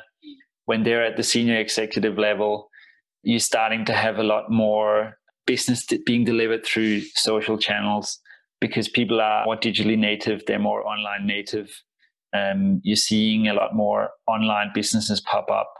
[0.65, 2.69] when they're at the senior executive level,
[3.23, 8.19] you're starting to have a lot more business being delivered through social channels
[8.59, 11.69] because people are more digitally native, they're more online native.
[12.33, 15.73] Um, you're seeing a lot more online businesses pop up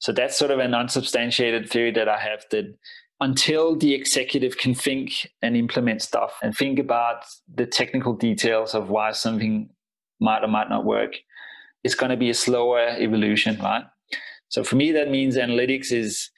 [0.00, 2.74] so that's sort of an unsubstantiated theory that I have that
[3.20, 8.88] until the executive can think and implement stuff and think about the technical details of
[8.88, 9.68] why something
[10.18, 11.12] might or might not work,
[11.84, 13.84] it's going to be a slower evolution, right?
[14.48, 16.30] So for me, that means analytics is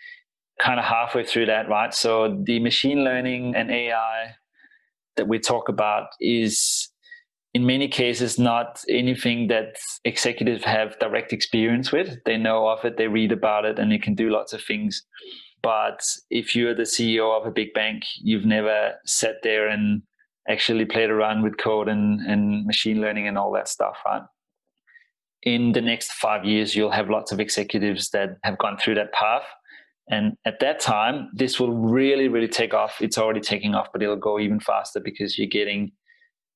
[0.61, 1.95] kind of halfway through that, right?
[1.95, 4.35] So the machine learning and AI
[5.17, 6.89] that we talk about is
[7.55, 12.19] in many cases not anything that executives have direct experience with.
[12.25, 15.05] They know of it, they read about it, and it can do lots of things.
[15.63, 20.03] But if you're the CEO of a big bank, you've never sat there and
[20.49, 24.23] actually played around with code and, and machine learning and all that stuff, right?
[25.43, 29.13] In the next five years, you'll have lots of executives that have gone through that
[29.13, 29.45] path.
[30.09, 32.97] And at that time, this will really, really take off.
[33.01, 35.93] It's already taking off, but it'll go even faster because you're getting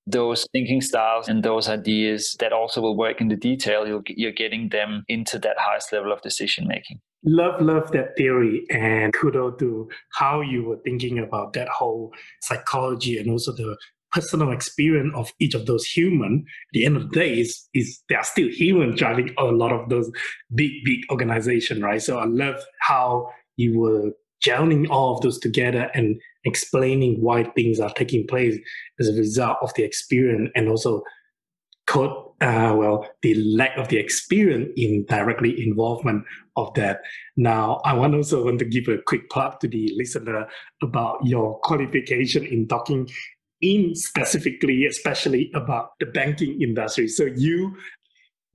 [0.07, 4.33] those thinking styles and those ideas that also will work in the detail, you're, you're
[4.33, 7.01] getting them into that highest level of decision making.
[7.25, 13.19] Love, love that theory, and kudos to how you were thinking about that whole psychology
[13.19, 13.77] and also the
[14.13, 16.45] personal experience of each of those human.
[16.69, 19.73] At the end of the day, is is they are still human driving a lot
[19.73, 20.09] of those
[20.55, 22.01] big, big organization, right?
[22.01, 24.13] So I love how you were
[24.45, 28.57] gelling all of those together and explaining why things are taking place
[29.01, 31.03] as a result of the experience and also
[31.87, 36.25] quote uh, well, the lack of the experience in directly involvement
[36.57, 37.01] of that.
[37.37, 40.47] Now, I want also want to give a quick plug to the listener
[40.83, 43.09] about your qualification in talking
[43.63, 47.09] in specifically, especially about the banking industry.
[47.09, 47.75] So you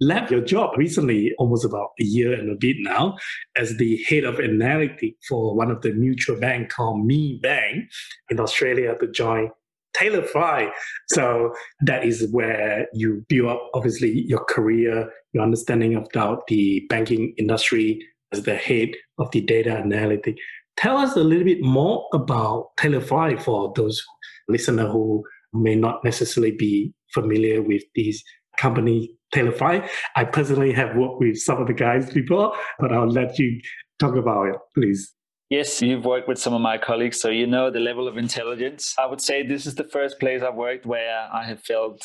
[0.01, 3.17] left your job recently, almost about a year and a bit now,
[3.55, 7.85] as the head of analytics for one of the mutual bank called Me Bank
[8.29, 9.51] in Australia to join
[9.93, 10.71] Taylor Fry.
[11.09, 17.33] So that is where you build up, obviously, your career, your understanding about the banking
[17.37, 20.37] industry as the head of the data analytics.
[20.77, 24.03] Tell us a little bit more about Taylor Fry for those
[24.47, 28.23] listeners who may not necessarily be familiar with this
[28.61, 29.17] company,
[29.57, 29.89] Fry.
[30.15, 33.59] I personally have worked with some of the guys before, but I'll let you
[33.99, 35.13] talk about it, please.
[35.49, 38.95] Yes, you've worked with some of my colleagues, so you know the level of intelligence.
[38.97, 42.01] I would say this is the first place I've worked where I have felt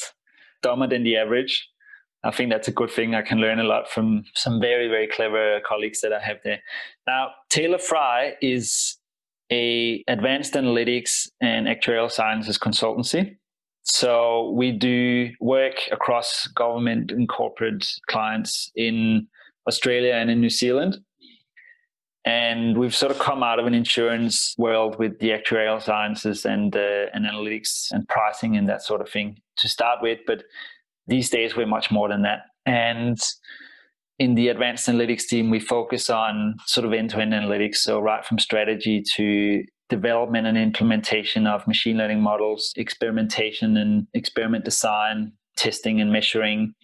[0.63, 1.69] dumber than the average.
[2.25, 3.15] I think that's a good thing.
[3.15, 6.61] I can learn a lot from some very, very clever colleagues that I have there.
[7.07, 8.99] Now, Taylor Fry is
[9.53, 13.37] a advanced analytics and actuarial sciences consultancy.
[13.87, 19.29] So we do work across government and corporate clients in
[19.69, 20.99] Australia and in New Zealand.
[22.25, 26.75] And we've sort of come out of an insurance world with the actuarial sciences and,
[26.75, 30.19] uh, and analytics and pricing and that sort of thing to start with.
[30.27, 30.43] But
[31.07, 32.41] these days, we're much more than that.
[32.67, 33.17] And
[34.19, 37.77] in the advanced analytics team, we focus on sort of end to end analytics.
[37.77, 44.65] So, right from strategy to development and implementation of machine learning models, experimentation and experiment
[44.65, 46.75] design, testing and measuring,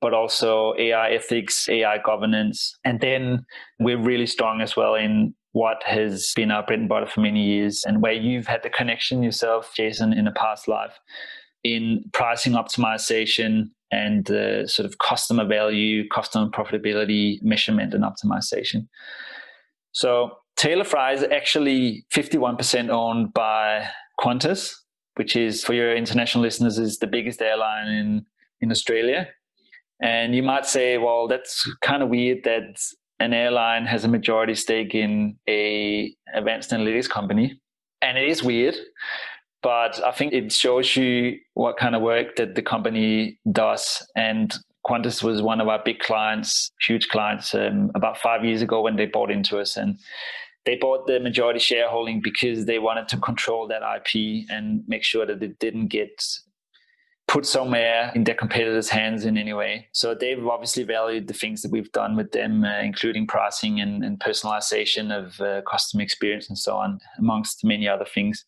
[0.00, 2.76] but also AI ethics, AI governance.
[2.84, 3.44] And then
[3.78, 7.44] we're really strong as well in what has been our bread and butter for many
[7.44, 10.98] years and where you've had the connection yourself, Jason, in a past life
[11.64, 18.88] in pricing optimization and uh, sort of customer value, customer profitability measurement and optimization.
[19.92, 23.88] So Taylor Fry is actually 51% owned by
[24.20, 24.72] Qantas,
[25.16, 28.26] which is for your international listeners is the biggest airline in
[28.62, 29.28] in Australia.
[30.00, 32.80] And you might say, well, that's kind of weird that
[33.20, 37.60] an airline has a majority stake in a advanced analytics company.
[38.00, 38.74] And it is weird,
[39.62, 44.04] but I think it shows you what kind of work that the company does.
[44.16, 44.52] And
[44.86, 48.96] Qantas was one of our big clients, huge clients, um, about five years ago when
[48.96, 49.76] they bought into us.
[49.76, 49.98] And
[50.64, 55.26] they bought the majority shareholding because they wanted to control that IP and make sure
[55.26, 56.22] that it didn't get
[57.28, 59.88] put somewhere in their competitors' hands in any way.
[59.92, 64.04] So they've obviously valued the things that we've done with them, uh, including pricing and,
[64.04, 68.44] and personalization of uh, customer experience and so on, amongst many other things.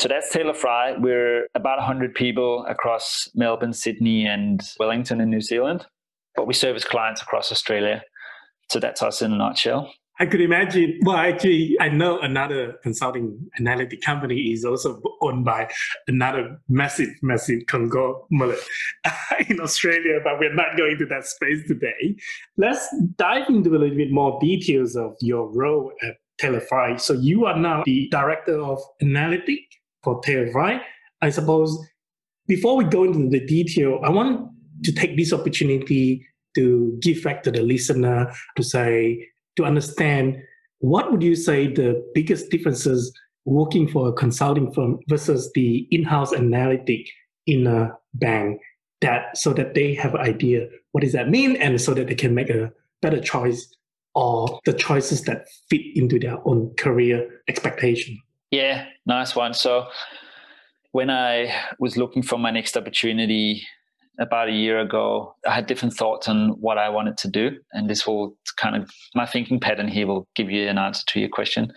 [0.00, 0.94] So that's Taylor Fry.
[0.96, 5.86] We're about 100 people across Melbourne, Sydney, and Wellington in New Zealand,
[6.36, 8.02] but we service clients across Australia.
[8.70, 9.92] So that's us in a nutshell.
[10.20, 11.00] I could imagine.
[11.02, 15.68] Well, actually, I know another consulting analytic company is also owned by
[16.06, 18.60] another massive, massive conglomerate
[19.48, 22.16] in Australia, but we're not going to that space today.
[22.56, 26.16] Let's dive into a little bit more details of your role at
[26.68, 26.96] Fry.
[26.96, 29.64] So you are now the director of analytics
[30.02, 30.80] for Fry.
[31.20, 31.78] I suppose
[32.46, 34.50] before we go into the detail, I want
[34.84, 40.36] to take this opportunity to give back to the listener to say to understand
[40.78, 43.12] what would you say the biggest differences
[43.44, 47.06] working for a consulting firm versus the in-house analytic
[47.46, 48.60] in a bank
[49.00, 52.14] that so that they have an idea what does that mean and so that they
[52.14, 53.74] can make a better choice
[54.14, 58.18] or the choices that fit into their own career expectation
[58.50, 59.86] yeah nice one so
[60.92, 63.66] when i was looking for my next opportunity
[64.18, 67.52] about a year ago, I had different thoughts on what I wanted to do.
[67.72, 71.20] And this will kind of, my thinking pattern here will give you an answer to
[71.20, 71.72] your question.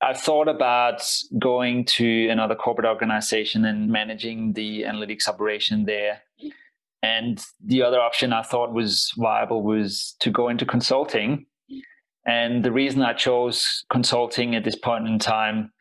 [0.00, 1.02] I thought about
[1.38, 6.22] going to another corporate organization and managing the analytics operation there.
[7.02, 11.46] And the other option I thought was viable was to go into consulting.
[12.26, 15.72] And the reason I chose consulting at this point in time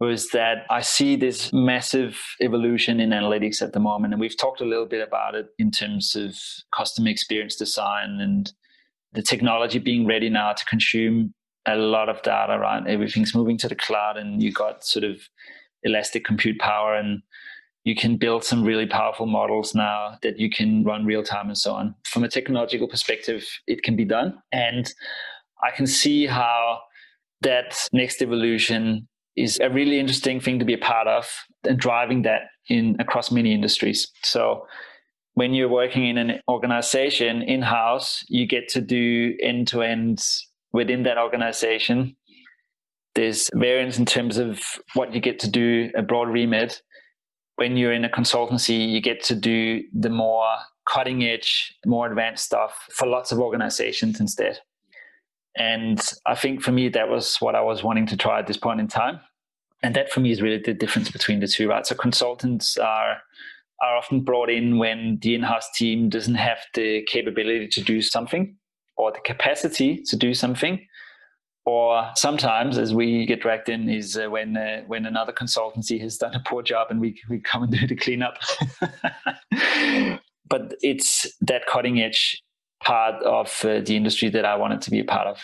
[0.00, 4.14] was that I see this massive evolution in analytics at the moment.
[4.14, 6.34] And we've talked a little bit about it in terms of
[6.74, 8.50] customer experience design and
[9.12, 11.34] the technology being ready now to consume
[11.66, 12.86] a lot of data, right?
[12.86, 15.20] Everything's moving to the cloud and you got sort of
[15.82, 17.20] elastic compute power and
[17.84, 21.58] you can build some really powerful models now that you can run real time and
[21.58, 21.94] so on.
[22.04, 24.38] From a technological perspective, it can be done.
[24.52, 24.92] And
[25.62, 26.80] I can see how
[27.42, 31.26] that next evolution is a really interesting thing to be a part of
[31.64, 34.08] and driving that in across many industries.
[34.22, 34.66] So
[35.34, 40.22] when you're working in an organization in house, you get to do end to end
[40.72, 42.16] within that organization.
[43.14, 44.60] There's variance in terms of
[44.94, 46.82] what you get to do, a broad remit.
[47.56, 50.46] When you're in a consultancy, you get to do the more
[50.88, 54.58] cutting edge, more advanced stuff for lots of organizations instead.
[55.56, 58.56] And I think for me, that was what I was wanting to try at this
[58.56, 59.20] point in time.
[59.82, 61.86] And that for me is really the difference between the two, right?
[61.86, 63.18] So consultants are
[63.82, 68.54] are often brought in when the in-house team doesn't have the capability to do something
[68.98, 70.86] or the capacity to do something
[71.64, 76.16] or sometimes as we get dragged in is uh, when uh, when another consultancy has
[76.16, 78.38] done a poor job and we we come and do the cleanup
[80.48, 82.42] but it's that cutting edge
[82.82, 85.38] part of uh, the industry that I wanted to be a part of.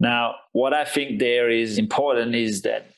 [0.00, 2.90] Now, what I think there is important is that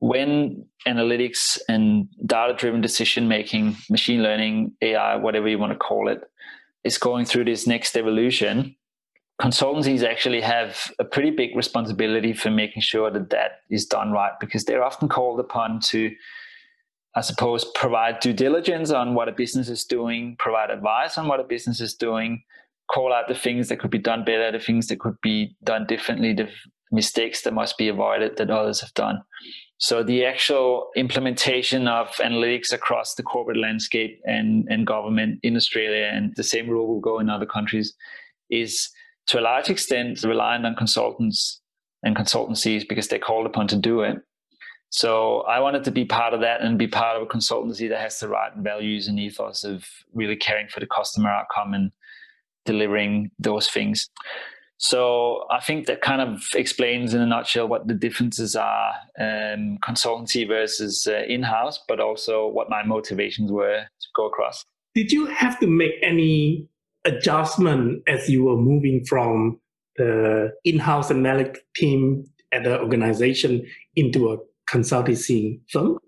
[0.00, 6.08] when analytics and data driven decision making, machine learning, AI, whatever you want to call
[6.08, 6.22] it,
[6.84, 8.76] is going through this next evolution,
[9.40, 14.32] consultancies actually have a pretty big responsibility for making sure that that is done right
[14.40, 16.14] because they're often called upon to
[17.16, 21.40] I suppose, provide due diligence on what a business is doing, provide advice on what
[21.40, 22.42] a business is doing,
[22.90, 25.86] call out the things that could be done better, the things that could be done
[25.86, 26.48] differently, the
[26.92, 29.20] mistakes that must be avoided that others have done.
[29.78, 36.10] So the actual implementation of analytics across the corporate landscape and, and government in Australia,
[36.12, 37.94] and the same rule will go in other countries,
[38.50, 38.88] is
[39.26, 41.60] to a large extent reliant on consultants
[42.02, 44.16] and consultancies because they're called upon to do it.
[44.90, 48.00] So I wanted to be part of that and be part of a consultancy that
[48.00, 49.84] has the right values and ethos of
[50.14, 51.90] really caring for the customer outcome and
[52.66, 54.08] delivering those things.
[54.78, 59.78] So I think that kind of explains in a nutshell what the differences are um,
[59.82, 64.62] consultancy versus uh, in-house, but also what my motivations were to go across.
[64.94, 66.68] Did you have to make any
[67.06, 69.58] adjustment as you were moving from
[69.96, 74.36] the in-house analytic team at the organization into a
[74.68, 75.98] consultancy firm?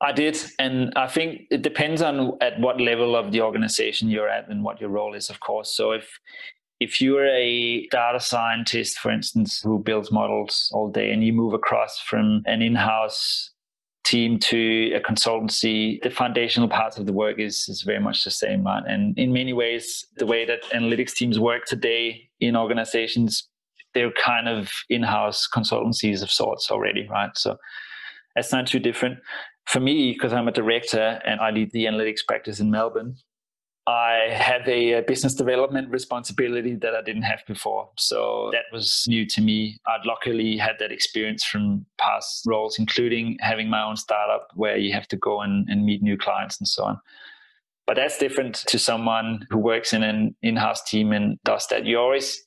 [0.00, 4.28] I did, and I think it depends on at what level of the organization you're
[4.28, 5.74] at and what your role is, of course.
[5.74, 6.08] So if
[6.80, 11.52] if you're a data scientist, for instance, who builds models all day, and you move
[11.52, 13.50] across from an in-house
[14.04, 18.30] team to a consultancy, the foundational parts of the work is is very much the
[18.30, 18.84] same, right?
[18.86, 23.48] And in many ways, the way that analytics teams work today in organizations,
[23.94, 27.30] they're kind of in-house consultancies of sorts already, right?
[27.34, 27.56] So
[28.36, 29.18] it's not too different.
[29.68, 33.16] For me, because I'm a director and I lead the analytics practice in Melbourne,
[33.86, 37.90] I have a, business development responsibility that I didn't have before.
[37.96, 39.78] So that was new to me.
[39.86, 44.92] I'd luckily had that experience from past roles, including having my own startup where you
[44.92, 47.00] have to go and, and meet new clients and so on.
[47.88, 51.86] But that's different to someone who works in an in-house team and does that.
[51.86, 52.38] You always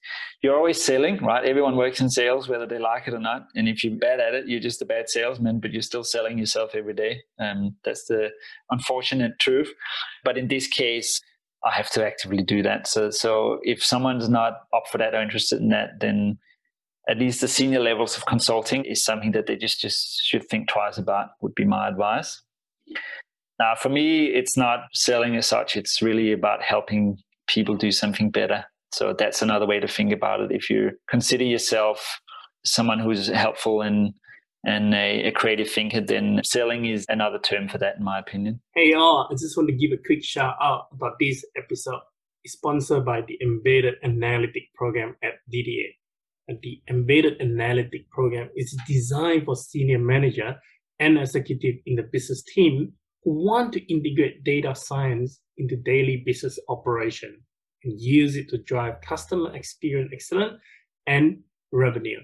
[0.44, 1.44] you're always selling, right?
[1.44, 3.48] Everyone works in sales, whether they like it or not.
[3.56, 6.38] And if you're bad at it, you're just a bad salesman, but you're still selling
[6.38, 7.22] yourself every day.
[7.40, 8.30] Um, that's the
[8.70, 9.74] unfortunate truth.
[10.24, 11.20] But in this case,
[11.66, 12.88] I have to actively do that.
[12.88, 16.38] So, so if someone's not up for that or interested in that, then
[17.10, 20.70] at least the senior levels of consulting is something that they just just should think
[20.70, 21.30] twice about.
[21.42, 22.44] Would be my advice.
[23.62, 25.76] Now, for me, it's not selling as such.
[25.76, 28.66] It's really about helping people do something better.
[28.92, 30.52] So that's another way to think about it.
[30.52, 32.04] If you consider yourself
[32.66, 34.16] someone who's helpful and
[34.66, 38.62] and a, a, creative thinker, then selling is another term for that, in my opinion.
[38.76, 42.02] Hey, all, I just want to give a quick shout out about this episode.
[42.44, 45.96] It's sponsored by the Embedded Analytic Program at DDA.
[46.48, 50.56] And the Embedded Analytic Program is designed for senior manager
[51.00, 52.94] and executive in the business team
[53.30, 57.40] want to integrate data science into daily business operation
[57.84, 60.60] and use it to drive customer experience excellence
[61.08, 61.40] and
[61.72, 62.20] revenue.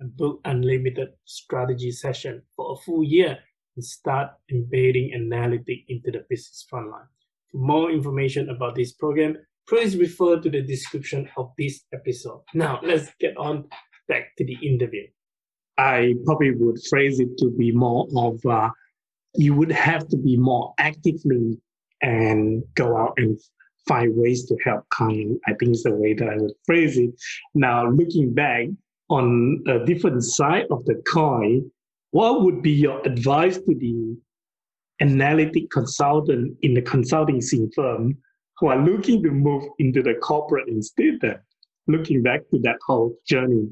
[0.00, 3.38] And book unlimited strategy session for a full year
[3.76, 7.08] and start embedding analytics into the business frontline.
[7.50, 12.42] For more information about this program, please refer to the description of this episode.
[12.52, 13.68] Now, let's get on
[14.08, 15.06] back to the interview.
[15.78, 18.70] I probably would phrase it to be more of uh,
[19.38, 21.58] you would have to be more actively
[22.02, 23.38] and go out and
[23.86, 25.40] find ways to help clients.
[25.46, 27.10] I think is the way that I would phrase it.
[27.54, 28.66] Now, looking back
[29.08, 31.70] on a different side of the coin,
[32.10, 34.16] what would be your advice to the
[35.00, 37.40] analytic consultant in the consulting
[37.74, 38.16] firm
[38.58, 41.40] who are looking to move into the corporate instead?
[41.86, 43.68] Looking back to that whole journey.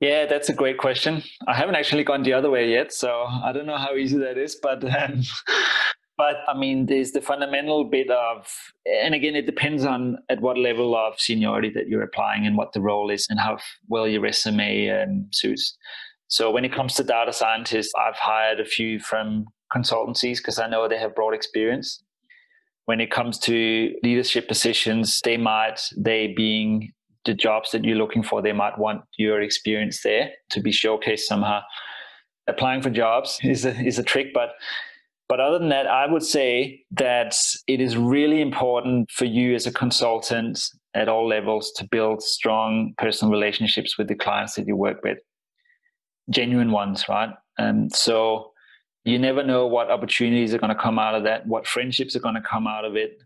[0.00, 1.24] Yeah, that's a great question.
[1.48, 4.38] I haven't actually gone the other way yet, so I don't know how easy that
[4.38, 4.54] is.
[4.54, 5.22] But um,
[6.18, 8.48] But I mean, there's the fundamental bit of,
[8.84, 12.72] and again, it depends on at what level of seniority that you're applying and what
[12.72, 15.78] the role is and how well your resume um, suits.
[16.26, 20.68] So when it comes to data scientists, I've hired a few from consultancies because I
[20.68, 22.02] know they have broad experience.
[22.86, 26.92] When it comes to leadership positions, they might, they being
[27.28, 31.20] the jobs that you're looking for, they might want your experience there to be showcased
[31.20, 31.60] somehow.
[32.46, 34.50] Applying for jobs is a, is a trick, but
[35.28, 39.66] but other than that, I would say that it is really important for you as
[39.66, 40.58] a consultant
[40.94, 45.18] at all levels to build strong personal relationships with the clients that you work with,
[46.30, 47.28] genuine ones, right?
[47.58, 48.52] And so
[49.04, 52.20] you never know what opportunities are going to come out of that, what friendships are
[52.20, 53.22] going to come out of it,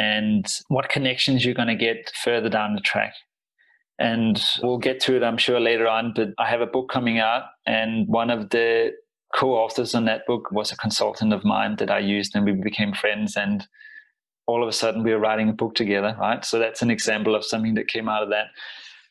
[0.00, 3.12] and what connections you're going to get further down the track.
[3.98, 6.14] And we'll get to it, I'm sure, later on.
[6.16, 8.92] But I have a book coming out, and one of the
[9.36, 12.94] co-authors on that book was a consultant of mine that I used, and we became
[12.94, 13.36] friends.
[13.36, 13.66] And
[14.46, 16.42] all of a sudden, we were writing a book together, right?
[16.46, 18.46] So that's an example of something that came out of that.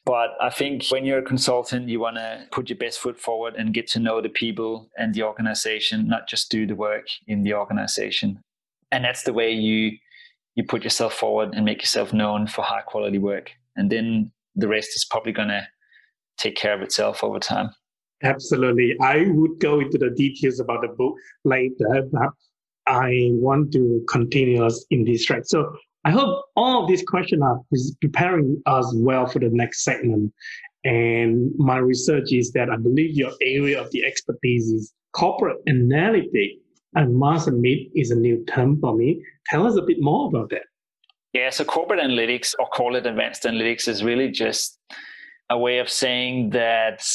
[0.05, 3.53] But I think when you're a consultant, you want to put your best foot forward
[3.55, 7.43] and get to know the people and the organization, not just do the work in
[7.43, 8.41] the organization.
[8.91, 9.99] And that's the way you
[10.55, 13.51] you put yourself forward and make yourself known for high quality work.
[13.75, 15.67] And then the rest is probably going to
[16.37, 17.69] take care of itself over time.
[18.23, 18.95] Absolutely.
[19.01, 22.29] I would go into the details about the book later, but
[22.87, 25.43] I want to continue us in this track.
[25.45, 25.71] So
[26.05, 27.59] I hope all of these questions are
[28.01, 30.33] preparing us well for the next segment.
[30.83, 36.57] And my research is that I believe your area of the expertise is corporate analytics.
[36.95, 39.23] And must admit is a new term for me.
[39.47, 40.63] Tell us a bit more about that.
[41.33, 44.79] Yeah, so corporate analytics, or call it advanced analytics, is really just
[45.51, 47.05] a way of saying that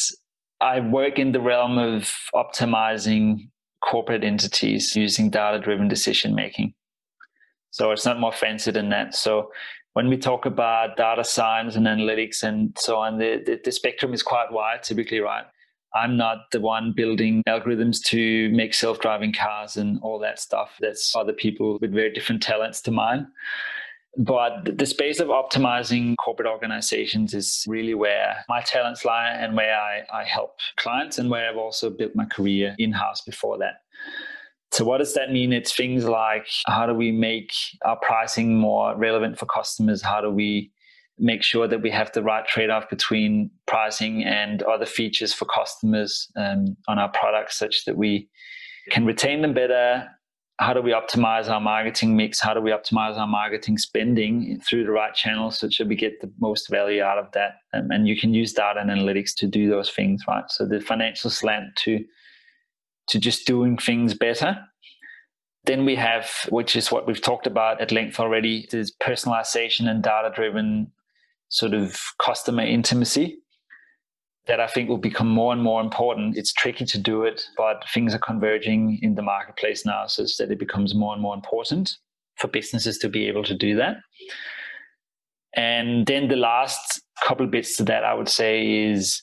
[0.61, 3.49] I work in the realm of optimizing
[3.83, 6.75] corporate entities using data driven decision making.
[7.71, 9.15] So it's not more fancy than that.
[9.15, 9.51] So
[9.95, 14.15] when we talk about data science and analytics and so on, the, the, the, spectrum
[14.15, 15.45] is quite wide, typically, right?
[15.95, 20.77] I'm not the one building algorithms to make self driving cars and all that stuff.
[20.81, 23.29] That's other people with very different talents to mine.
[24.17, 29.75] But the space of optimizing corporate organizations is really where my talents lie and where
[29.75, 33.75] I, I help clients and where I've also built my career in house before that.
[34.71, 35.53] So, what does that mean?
[35.53, 37.53] It's things like how do we make
[37.85, 40.03] our pricing more relevant for customers?
[40.03, 40.73] How do we
[41.19, 45.45] make sure that we have the right trade off between pricing and other features for
[45.45, 48.29] customers um, on our products such that we
[48.91, 50.09] can retain them better?
[50.61, 52.41] How do we optimize our marketing mix?
[52.41, 56.21] How do we optimize our marketing spending through the right channels such that we get
[56.21, 57.55] the most value out of that?
[57.73, 60.45] Um, and you can use data and analytics to do those things, right?
[60.49, 62.05] So the financial slant to
[63.07, 64.59] to just doing things better.
[65.65, 70.03] Then we have, which is what we've talked about at length already, is personalization and
[70.03, 70.91] data driven
[71.49, 73.39] sort of customer intimacy
[74.47, 76.37] that I think will become more and more important.
[76.37, 80.51] It's tricky to do it, but things are converging in the marketplace now so that
[80.51, 81.97] it becomes more and more important
[82.37, 83.97] for businesses to be able to do that.
[85.57, 89.23] And then the last couple bits to that I would say is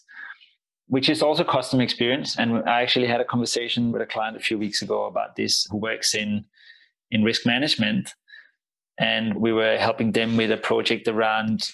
[0.91, 2.38] which is also customer experience.
[2.38, 5.65] And I actually had a conversation with a client a few weeks ago about this
[5.72, 6.43] who works in
[7.11, 8.13] in risk management.
[8.99, 11.72] And we were helping them with a project around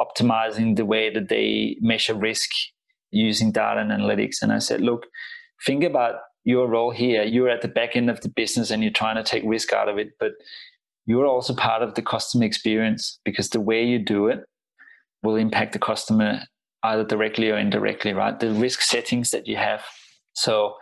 [0.00, 2.50] optimizing the way that they measure risk
[3.10, 4.42] using data and analytics.
[4.42, 5.06] And I said, look,
[5.66, 7.22] think about your role here.
[7.22, 9.88] You're at the back end of the business and you're trying to take risk out
[9.88, 10.32] of it, but
[11.06, 14.40] you're also part of the customer experience because the way you do it
[15.22, 16.40] will impact the customer
[16.84, 18.38] either directly or indirectly, right?
[18.38, 19.84] The risk settings that you have.
[20.32, 20.74] So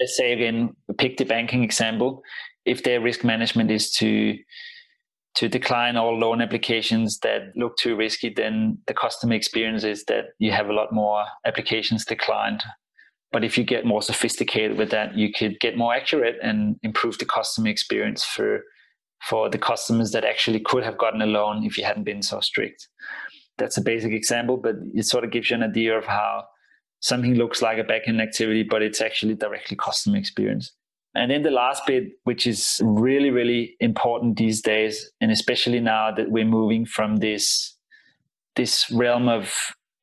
[0.00, 2.22] let's say again, pick the banking example.
[2.66, 4.36] If their risk management is to
[5.36, 10.26] to decline all loan applications that look too risky, then the customer experience is that
[10.38, 12.62] you have a lot more applications declined.
[13.32, 17.18] But if you get more sophisticated with that, you could get more accurate and improve
[17.18, 18.62] the customer experience for
[19.28, 22.40] for the customers that actually could have gotten a loan if you hadn't been so
[22.40, 22.88] strict
[23.58, 26.44] that's a basic example, but it sort of gives you an idea of how
[27.00, 30.72] something looks like a backend activity, but it's actually directly customer experience.
[31.14, 36.10] And then the last bit, which is really, really important these days, and especially now
[36.12, 37.76] that we're moving from this,
[38.56, 39.54] this realm of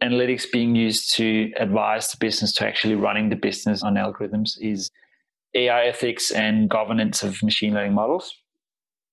[0.01, 4.89] analytics being used to advise the business to actually running the business on algorithms, is
[5.53, 8.33] AI ethics and governance of machine learning models,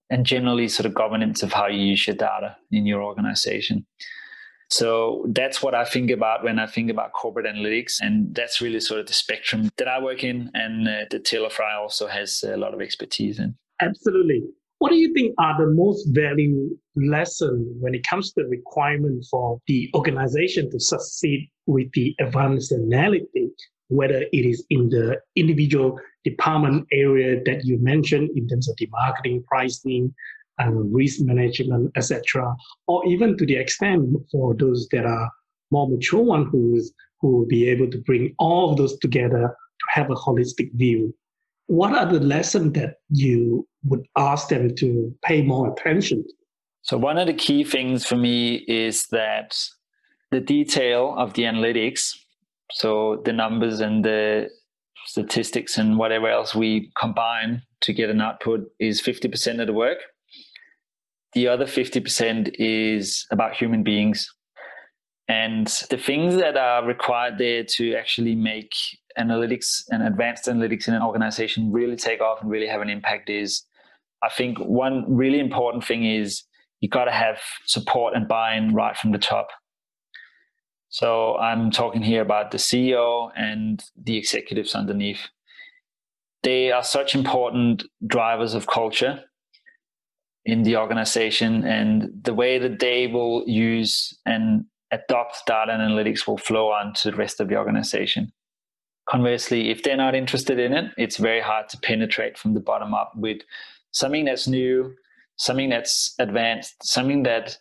[0.09, 3.84] and generally sort of governance of how you use your data in your organization.
[4.71, 7.95] So that's what I think about when I think about corporate analytics.
[8.01, 11.51] And that's really sort of the spectrum that I work in and uh, that Taylor
[11.51, 13.57] Fry also has a lot of expertise in.
[13.81, 14.43] Absolutely.
[14.79, 19.25] What do you think are the most valuable lessons when it comes to the requirement
[19.29, 23.59] for the organization to succeed with the advanced analytics,
[23.89, 28.89] whether it is in the individual department area that you mentioned in terms of the
[28.93, 30.14] marketing, pricing,
[30.59, 32.54] and risk management, etc.,
[32.86, 35.30] or even to the extent for those that are
[35.70, 36.80] more mature ones who
[37.20, 41.12] who will be able to bring all of those together to have a holistic view
[41.68, 46.34] what are the lessons that you would ask them to pay more attention to?
[46.82, 49.56] So, one of the key things for me is that
[50.30, 52.16] the detail of the analytics,
[52.72, 54.48] so the numbers and the
[55.04, 59.98] statistics and whatever else we combine to get an output, is 50% of the work.
[61.35, 64.33] The other 50% is about human beings.
[65.29, 68.72] And the things that are required there to actually make
[69.18, 73.29] analytics and advanced analytics in an organization really take off and really have an impact
[73.29, 73.64] is
[74.22, 76.45] I think one really important thing is
[76.81, 79.49] you got to have support and buy-in right from the top.
[80.89, 85.29] So I'm talking here about the CEO and the executives underneath.
[86.43, 89.24] They are such important drivers of culture
[90.49, 96.38] in the organization, and the way that they will use and adopt data analytics will
[96.38, 98.32] flow on to the rest of the organization.
[99.07, 102.94] Conversely, if they're not interested in it, it's very hard to penetrate from the bottom
[102.94, 103.42] up with
[103.90, 104.94] something that's new,
[105.36, 107.59] something that's advanced, something that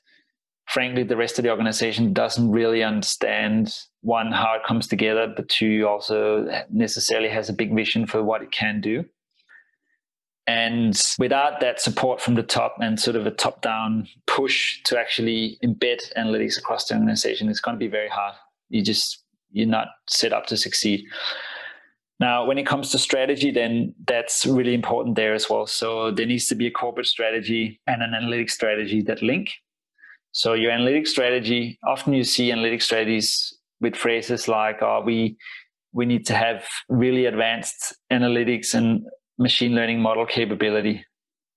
[0.67, 5.47] frankly the rest of the organization doesn't really understand one how it comes together but
[5.49, 9.05] two also necessarily has a big vision for what it can do
[10.47, 14.97] and without that support from the top and sort of a top down push to
[14.97, 18.33] actually embed analytics across the organization it's going to be very hard
[18.69, 21.05] you just you're not set up to succeed.
[22.19, 25.67] Now, when it comes to strategy, then that's really important there as well.
[25.67, 29.51] So there needs to be a corporate strategy and an analytics strategy that link.
[30.31, 35.37] So your analytics strategy, often you see analytics strategies with phrases like, "Oh, we
[35.93, 39.05] we need to have really advanced analytics and
[39.37, 41.05] machine learning model capability,"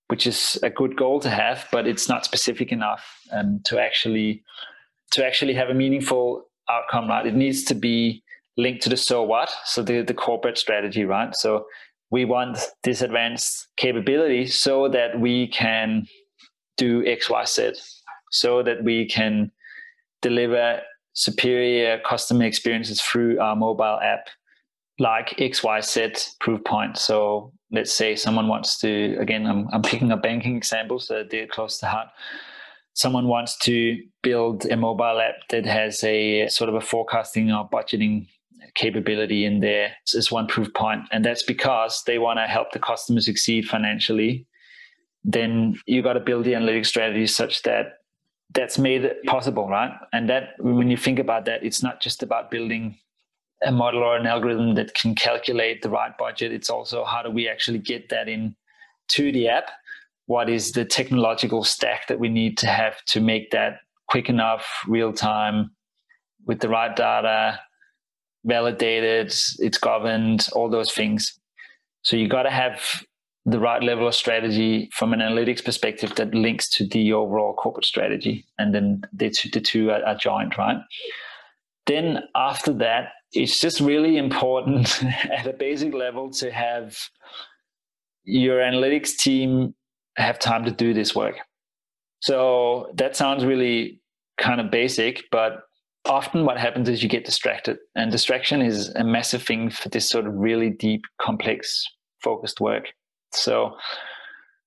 [0.08, 4.42] which is a good goal to have, but it's not specific enough um, to actually
[5.12, 7.26] to actually have a meaningful outcome, right?
[7.26, 8.22] It needs to be
[8.56, 11.34] linked to the so what, so the, the corporate strategy, right?
[11.34, 11.66] So
[12.10, 16.06] we want this advanced capability so that we can
[16.76, 17.72] do X, Y, Z,
[18.30, 19.50] so that we can
[20.22, 20.80] deliver
[21.12, 24.28] superior customer experiences through our mobile app,
[24.98, 26.98] like X, Y, Z proof point.
[26.98, 31.46] So let's say someone wants to, again, I'm, I'm picking a banking example so they're
[31.46, 32.08] close to heart.
[32.94, 37.68] Someone wants to build a mobile app that has a sort of a forecasting or
[37.68, 38.26] budgeting
[38.74, 42.78] capability in there is one proof point and that's because they want to help the
[42.78, 44.46] customer succeed financially.
[45.24, 47.94] Then you got to build the analytics strategy such that
[48.52, 49.92] that's made possible right?
[50.12, 52.98] And that when you think about that it's not just about building
[53.62, 57.30] a model or an algorithm that can calculate the right budget it's also how do
[57.30, 58.54] we actually get that in
[59.08, 59.70] to the app
[60.26, 63.80] what is the technological stack that we need to have to make that
[64.10, 65.70] quick enough, real time,
[66.46, 67.58] with the right data,
[68.44, 71.38] validated, it's governed, all those things.
[72.02, 73.04] So you got to have
[73.46, 77.84] the right level of strategy from an analytics perspective that links to the overall corporate
[77.84, 80.78] strategy, and then the two, the two are, are joined, right?
[81.86, 86.98] Then after that, it's just really important at a basic level to have
[88.24, 89.74] your analytics team
[90.16, 91.36] have time to do this work.
[92.20, 94.00] So that sounds really
[94.38, 95.62] kind of basic, but
[96.04, 97.78] often what happens is you get distracted.
[97.94, 101.84] And distraction is a massive thing for this sort of really deep, complex,
[102.22, 102.86] focused work.
[103.32, 103.76] So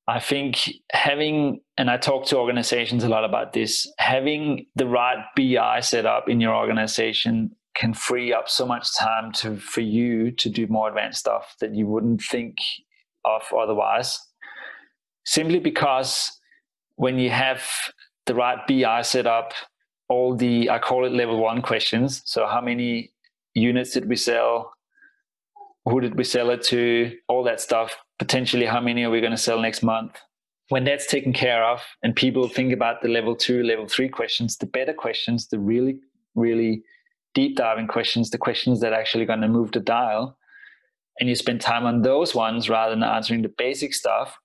[0.07, 5.23] I think having, and I talk to organizations a lot about this, having the right
[5.35, 10.31] BI set up in your organization can free up so much time to for you
[10.31, 12.55] to do more advanced stuff that you wouldn't think
[13.25, 14.19] of otherwise
[15.25, 16.39] simply because
[16.95, 17.63] when you have
[18.25, 19.53] the right BI set up,
[20.09, 22.21] all the, I call it level one questions.
[22.25, 23.11] So, how many
[23.53, 24.73] units did we sell?
[25.85, 27.15] Who did we sell it to?
[27.27, 27.95] All that stuff.
[28.19, 30.17] Potentially, how many are we going to sell next month?
[30.69, 34.57] When that's taken care of, and people think about the level two, level three questions,
[34.57, 35.99] the better questions, the really,
[36.35, 36.83] really
[37.33, 40.37] deep diving questions, the questions that are actually going to move the dial,
[41.19, 44.37] and you spend time on those ones rather than answering the basic stuff,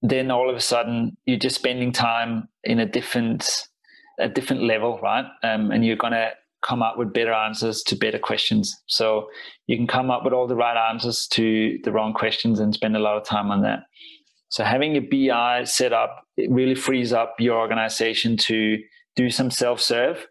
[0.00, 3.68] then all of a sudden you're just spending time in a different
[4.20, 5.24] a different level, right?
[5.42, 6.30] Um, and you're going to
[6.64, 8.76] come up with better answers to better questions.
[8.86, 9.26] So
[9.66, 12.94] you can come up with all the right answers to the wrong questions and spend
[12.94, 13.80] a lot of time on that.
[14.50, 18.78] So having a BI set up it really frees up your organization to
[19.16, 20.26] do some self-serve,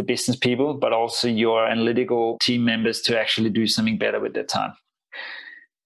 [0.00, 4.32] the business people, but also your analytical team members to actually do something better with
[4.32, 4.72] their time.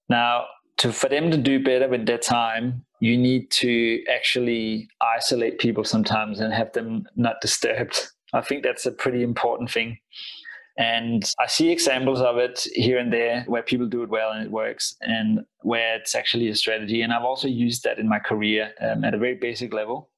[0.09, 0.45] Now,
[0.79, 5.85] to for them to do better with their time, you need to actually isolate people
[5.85, 7.97] sometimes and have them not disturbed.
[8.33, 9.99] I think that's a pretty important thing.
[10.77, 14.45] And I see examples of it here and there where people do it well and
[14.45, 17.03] it works, and where it's actually a strategy.
[17.03, 20.11] And I've also used that in my career um, at a very basic level.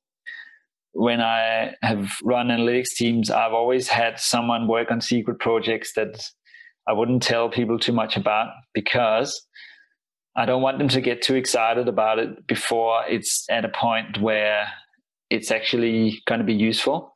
[0.99, 6.27] When I have run analytics teams, I've always had someone work on secret projects that
[6.89, 9.47] I wouldn't tell people too much about because
[10.37, 14.21] I don't want them to get too excited about it before it's at a point
[14.23, 14.67] where
[15.29, 17.13] it's actually going to be useful.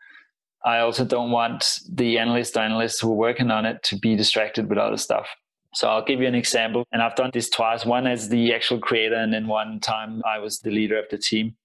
[0.64, 4.14] I also don't want the analyst or analysts who are working on it to be
[4.14, 5.26] distracted with other stuff.
[5.74, 6.84] So I'll give you an example.
[6.92, 10.38] And I've done this twice one as the actual creator, and then one time I
[10.38, 11.56] was the leader of the team.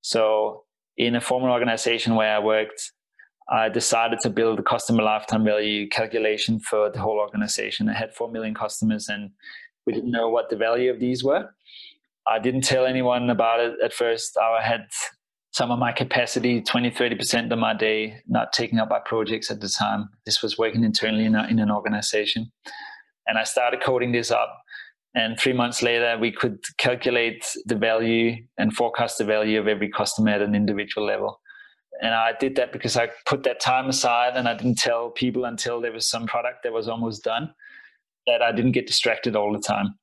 [0.00, 0.64] So
[0.98, 2.92] in a former organization where I worked,
[3.48, 7.88] I decided to build a customer lifetime value calculation for the whole organization.
[7.88, 9.30] I had 4 million customers, and
[9.86, 11.48] we didn't know what the value of these were.
[12.26, 14.36] I didn't tell anyone about it at first.
[14.36, 14.86] I had
[15.52, 19.60] some of my capacity 20 30% of my day not taken up by projects at
[19.60, 22.52] the time this was working internally in an organization
[23.26, 24.62] and i started coding this up
[25.14, 29.88] and three months later we could calculate the value and forecast the value of every
[29.88, 31.40] customer at an individual level
[32.02, 35.44] and i did that because i put that time aside and i didn't tell people
[35.44, 37.52] until there was some product that was almost done
[38.26, 39.94] that i didn't get distracted all the time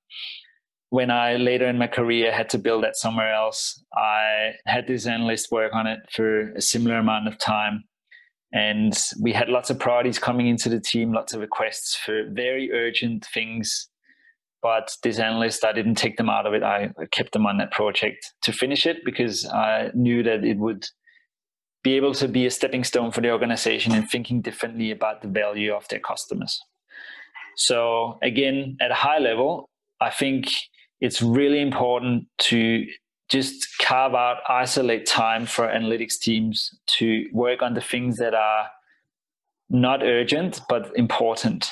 [0.95, 5.07] when I later in my career had to build that somewhere else, I had this
[5.07, 7.83] analyst work on it for a similar amount of time.
[8.53, 12.71] And we had lots of priorities coming into the team, lots of requests for very
[12.71, 13.89] urgent things.
[14.65, 16.63] But this analyst, I didn't take them out of it.
[16.63, 20.87] I kept them on that project to finish it because I knew that it would
[21.83, 25.27] be able to be a stepping stone for the organization and thinking differently about the
[25.27, 26.59] value of their customers.
[27.57, 29.69] So, again, at a high level,
[30.01, 30.47] I think
[30.99, 32.87] it's really important to
[33.29, 38.69] just carve out, isolate time for analytics teams to work on the things that are
[39.69, 41.69] not urgent but important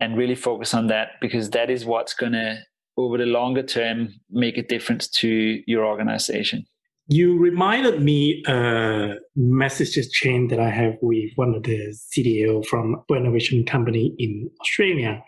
[0.00, 2.58] and really focus on that because that is what's going to
[2.96, 6.64] over the longer term make a difference to your organization
[7.06, 13.02] you reminded me a messages chain that i have with one of the cdo from
[13.10, 15.22] innovation company in australia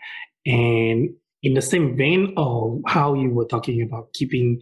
[0.45, 1.09] and
[1.41, 4.61] in the same vein of how you were talking about keeping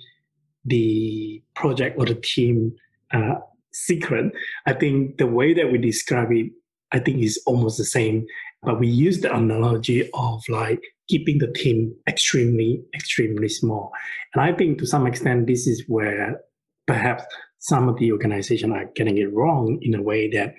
[0.66, 2.74] the project or the team
[3.14, 3.36] uh,
[3.72, 4.34] secret,
[4.66, 6.52] I think the way that we describe it,
[6.92, 8.26] I think is almost the same.
[8.64, 13.92] But we use the analogy of like keeping the team extremely, extremely small.
[14.34, 16.42] And I think to some extent, this is where
[16.88, 17.24] perhaps
[17.60, 20.56] some of the organization are getting it wrong in a way that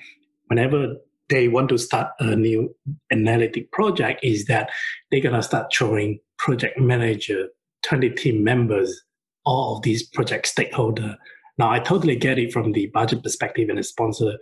[0.47, 0.97] whenever
[1.29, 2.75] they want to start a new
[3.11, 4.71] analytic project is that
[5.11, 7.49] they're going to start showing project manager,
[7.85, 9.03] 20 team members,
[9.45, 11.17] all of these project stakeholder.
[11.59, 14.37] Now, I totally get it from the budget perspective and the sponsoring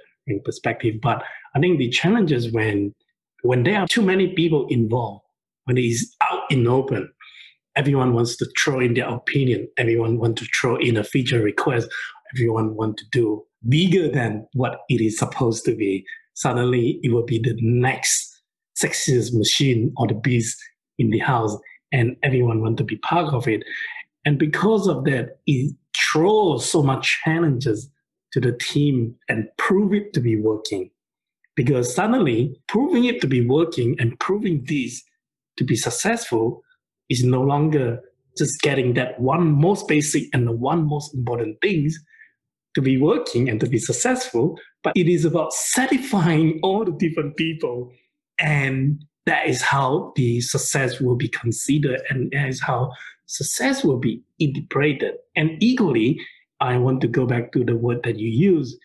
[0.44, 1.22] perspective, but
[1.54, 2.94] I think the challenge is when
[3.42, 5.24] when there are too many people involved,
[5.64, 7.10] when it is out in open,
[7.76, 11.88] everyone wants to throw in their opinion, everyone wants to throw in a feature request,
[12.34, 16.04] everyone wants to do bigger than what it is supposed to be.
[16.34, 18.42] Suddenly it will be the next
[18.76, 20.58] sexiest machine or the beast
[20.98, 21.56] in the house
[21.92, 23.62] and everyone wants to be part of it.
[24.24, 27.90] And because of that it throws so much challenges
[28.32, 30.90] to the team and prove it to be working
[31.60, 35.02] because suddenly proving it to be working and proving this
[35.58, 36.62] to be successful
[37.10, 38.00] is no longer
[38.38, 42.02] just getting that one most basic and the one most important things
[42.74, 47.36] to be working and to be successful, but it is about satisfying all the different
[47.36, 47.92] people.
[48.38, 52.90] And that is how the success will be considered and that is how
[53.26, 55.16] success will be interpreted.
[55.36, 56.18] And equally,
[56.62, 58.78] I want to go back to the word that you use,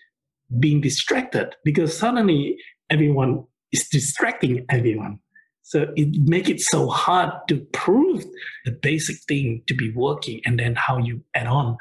[0.60, 2.58] being distracted, because suddenly
[2.90, 5.20] everyone is distracting everyone.
[5.64, 8.24] So it make it so hard to prove
[8.66, 11.78] the basic thing to be working and then how you add on.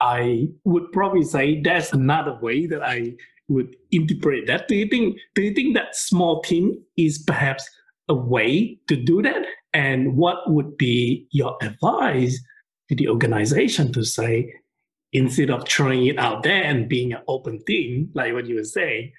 [0.00, 3.14] I would probably say that's another way that I
[3.48, 4.66] would interpret that.
[4.66, 7.68] Do you think do you think that small team is perhaps
[8.08, 9.44] a way to do that?
[9.72, 12.42] And what would be your advice
[12.88, 14.52] to the organization to say,
[15.12, 18.64] instead of throwing it out there and being an open thing, like what you were
[18.64, 19.12] saying,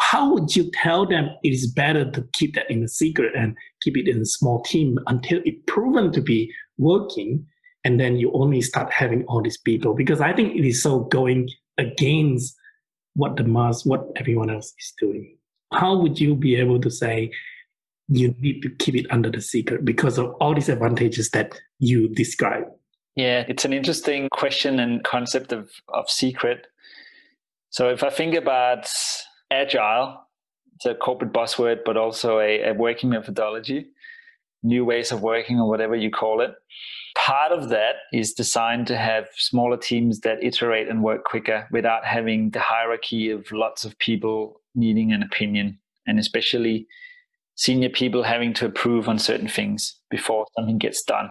[0.00, 3.56] how would you tell them it is better to keep that in a secret and
[3.82, 7.46] keep it in a small team until it proven to be working
[7.84, 11.00] and then you only start having all these people because I think it is so
[11.00, 12.56] going against
[13.14, 15.36] what the mass, what everyone else is doing.
[15.72, 17.30] How would you be able to say
[18.08, 22.08] you need to keep it under the secret because of all these advantages that you
[22.08, 22.64] describe?
[23.16, 26.66] Yeah, it's an interesting question and concept of, of secret.
[27.70, 28.88] So if I think about
[29.50, 30.20] agile,
[30.74, 33.86] it's a corporate buzzword, but also a, a working methodology,
[34.64, 36.54] new ways of working or whatever you call it.
[37.16, 42.04] Part of that is designed to have smaller teams that iterate and work quicker without
[42.04, 46.88] having the hierarchy of lots of people needing an opinion, and especially
[47.54, 51.30] senior people having to approve on certain things before something gets done.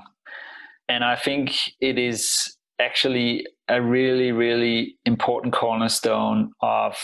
[0.90, 6.98] And I think it is actually a really, really important cornerstone of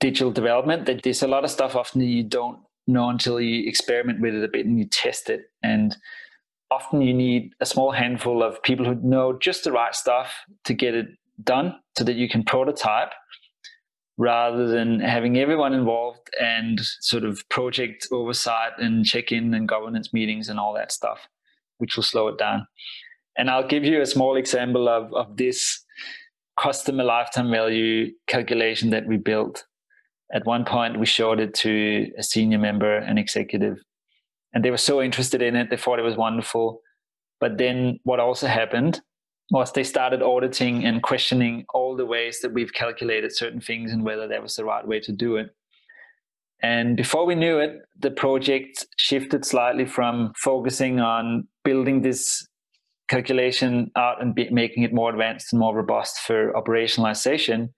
[0.00, 4.20] digital development that there's a lot of stuff often you don't know until you experiment
[4.20, 5.42] with it a bit and you test it.
[5.62, 5.96] And
[6.70, 10.32] often you need a small handful of people who know just the right stuff
[10.64, 11.06] to get it
[11.42, 13.12] done so that you can prototype
[14.16, 20.12] rather than having everyone involved and sort of project oversight and check in and governance
[20.12, 21.26] meetings and all that stuff,
[21.78, 22.66] which will slow it down.
[23.36, 25.84] And I'll give you a small example of, of this
[26.58, 29.64] customer lifetime value calculation that we built.
[30.32, 33.78] At one point, we showed it to a senior member, an executive,
[34.52, 35.68] and they were so interested in it.
[35.68, 36.80] They thought it was wonderful.
[37.40, 39.00] But then what also happened
[39.50, 44.04] was they started auditing and questioning all the ways that we've calculated certain things and
[44.04, 45.50] whether that was the right way to do it.
[46.62, 52.46] And before we knew it, the project shifted slightly from focusing on building this
[53.08, 57.70] calculation out and be, making it more advanced and more robust for operationalization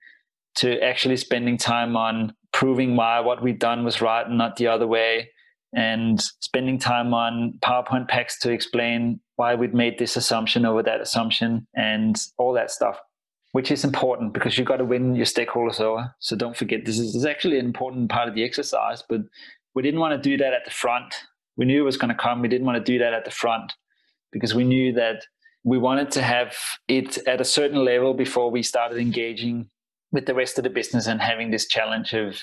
[0.57, 4.67] to actually spending time on proving why what we've done was right and not the
[4.67, 5.29] other way
[5.75, 11.01] and spending time on PowerPoint packs to explain why we'd made this assumption over that
[11.01, 12.99] assumption and all that stuff,
[13.53, 16.15] which is important because you've got to win your stakeholders over.
[16.21, 19.21] So don't forget, this is, this is actually an important part of the exercise, but
[19.75, 21.15] we didn't want to do that at the front.
[21.57, 22.43] We knew it was going to come.
[22.43, 23.73] We didn't want to do that at the front
[24.33, 25.25] because we knew that
[25.65, 26.57] we wanted to have
[26.89, 29.69] it at a certain level before we started engaging
[30.13, 32.41] with the rest of the business and having this challenge of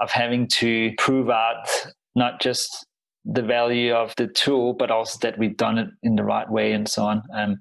[0.00, 1.66] of having to prove out
[2.14, 2.86] not just
[3.24, 6.72] the value of the tool, but also that we've done it in the right way
[6.72, 7.22] and so on.
[7.34, 7.60] Um,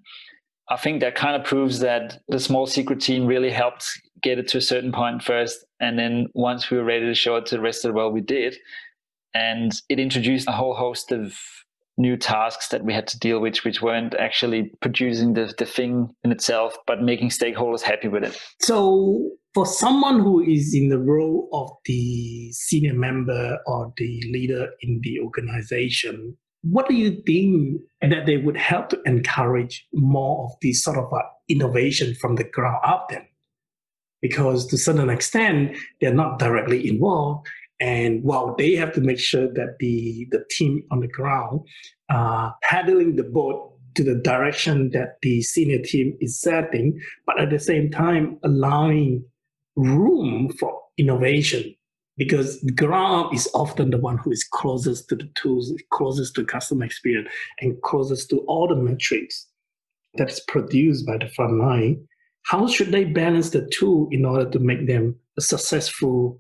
[0.70, 3.88] I think that kind of proves that the small secret team really helped
[4.22, 5.64] get it to a certain point first.
[5.80, 8.14] And then once we were ready to show it to the rest of the world,
[8.14, 8.58] we did.
[9.36, 11.38] And it introduced a whole host of
[11.98, 16.10] new tasks that we had to deal with, which weren't actually producing the, the thing
[16.24, 18.40] in itself, but making stakeholders happy with it.
[18.62, 24.70] So, for someone who is in the role of the senior member or the leader
[24.82, 30.52] in the organization, what do you think that they would help to encourage more of
[30.62, 33.26] this sort of uh, innovation from the ground up then?
[34.22, 37.48] Because to a certain extent, they're not directly involved
[37.80, 41.62] and while they have to make sure that the, the team on the ground
[42.10, 47.50] uh, paddling the boat to the direction that the senior team is setting, but at
[47.50, 49.24] the same time allowing
[49.76, 51.76] room for innovation
[52.18, 56.46] because the ground is often the one who is closest to the tools, closest to
[56.46, 59.48] customer experience, and closest to all the metrics
[60.16, 62.08] that is produced by the front line.
[62.44, 66.40] How should they balance the two in order to make them a successful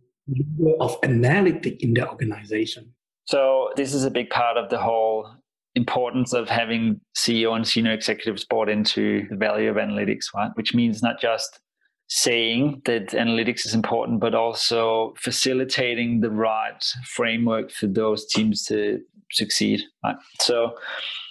[0.80, 2.94] of analytic in the organization.
[3.26, 5.30] So this is a big part of the whole
[5.76, 10.52] importance of having CEO and senior executives bought into the value of analytics, right?
[10.56, 11.60] Which means not just
[12.08, 19.02] saying that analytics is important, but also facilitating the right framework for those teams to
[19.32, 19.82] succeed.
[20.04, 20.16] Right?
[20.40, 20.76] So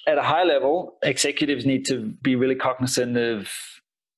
[0.07, 3.49] at a high level, executives need to be really cognizant of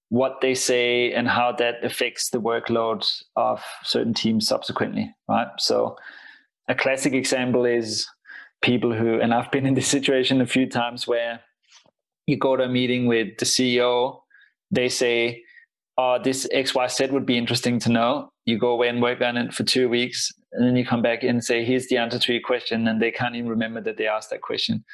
[0.08, 3.04] what they say and how that affects the workload
[3.34, 5.48] of certain teams subsequently, right?
[5.58, 5.96] So
[6.68, 8.06] a classic example is
[8.62, 11.40] people who, and I've been in this situation a few times where
[12.26, 14.20] you go to a meeting with the CEO,
[14.70, 15.42] they say,
[15.96, 18.30] oh, this XYZ would be interesting to know.
[18.44, 21.22] You go away and work on it for two weeks, and then you come back
[21.22, 24.06] and say, here's the answer to your question, and they can't even remember that they
[24.06, 24.84] asked that question.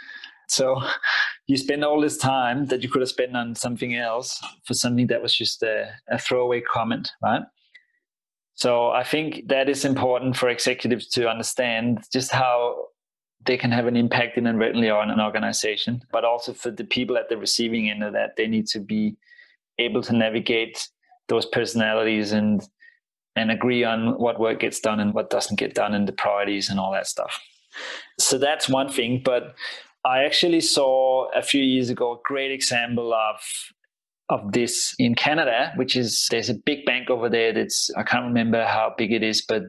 [0.52, 0.80] So
[1.46, 5.06] you spend all this time that you could have spent on something else for something
[5.08, 7.42] that was just a, a throwaway comment, right?
[8.54, 12.86] So I think that is important for executives to understand just how
[13.44, 17.28] they can have an impact inadvertently on an organization, but also for the people at
[17.28, 19.16] the receiving end of that, they need to be
[19.78, 20.88] able to navigate
[21.28, 22.62] those personalities and
[23.34, 26.68] and agree on what work gets done and what doesn't get done and the priorities
[26.68, 27.40] and all that stuff.
[28.20, 29.22] So that's one thing.
[29.24, 29.54] But
[30.04, 33.40] I actually saw a few years ago a great example of
[34.28, 38.24] of this in Canada, which is there's a big bank over there that's I can't
[38.24, 39.62] remember how big it is, but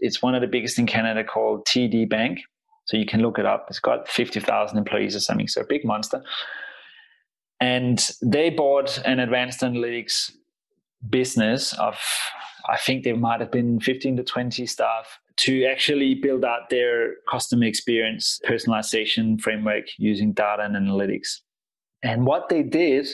[0.00, 2.40] it's one of the biggest in Canada called TD Bank.
[2.84, 3.66] So you can look it up.
[3.68, 6.22] It's got 50,000 employees or something, so a big monster.
[7.60, 10.32] And they bought an advanced analytics
[11.08, 11.98] business of,
[12.68, 17.14] I think there might have been 15 to 20 staff to actually build out their
[17.30, 21.38] customer experience personalization framework using data and analytics.
[22.02, 23.08] And what they did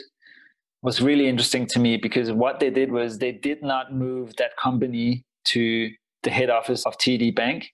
[0.82, 4.56] was really interesting to me because what they did was they did not move that
[4.56, 5.90] company to
[6.22, 7.68] the head office of TD Bank.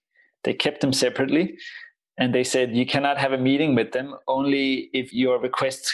[0.44, 1.54] They kept them separately
[2.18, 5.92] and they said you cannot have a meeting with them only if your request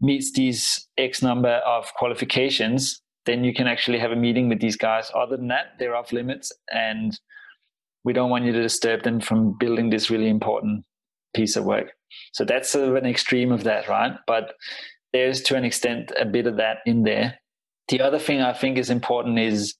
[0.00, 3.02] meets these X number of qualifications.
[3.26, 5.10] Then you can actually have a meeting with these guys.
[5.14, 7.18] Other than that, they're off limits and
[8.08, 10.82] we don't want you to disturb them from building this really important
[11.34, 11.88] piece of work.
[12.32, 14.12] So that's sort of an extreme of that, right?
[14.26, 14.54] But
[15.12, 17.38] there's to an extent a bit of that in there.
[17.88, 19.74] The other thing I think is important is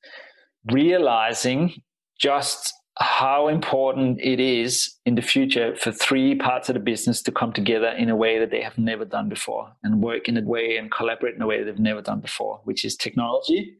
[0.70, 1.80] realizing
[2.20, 7.32] just how important it is in the future for three parts of the business to
[7.32, 10.42] come together in a way that they have never done before and work in a
[10.42, 13.74] way and collaborate in a way they've never done before, which is technology,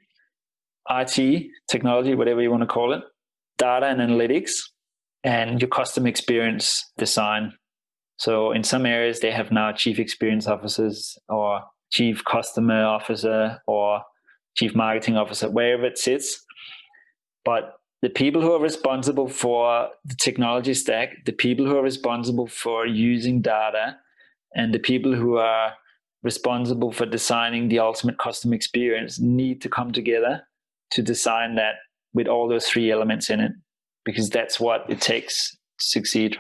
[0.89, 3.03] IT, technology, whatever you want to call it,
[3.59, 4.53] data and analytics,
[5.25, 7.53] and your customer experience design
[8.19, 14.03] so in some areas, they have now chief experience officers or chief customer officer or
[14.57, 16.45] chief marketing officer, wherever it sits.
[17.45, 22.49] But the people who are responsible for the technology stack, the people who are responsible
[22.49, 23.97] for using data,
[24.55, 25.75] and the people who are
[26.25, 30.43] responsible for designing the ultimate customer experience need to come together
[30.91, 31.75] to design that
[32.19, 33.53] with all those three elements in it,
[34.05, 35.57] because that's what it takes to
[35.87, 36.37] succeed.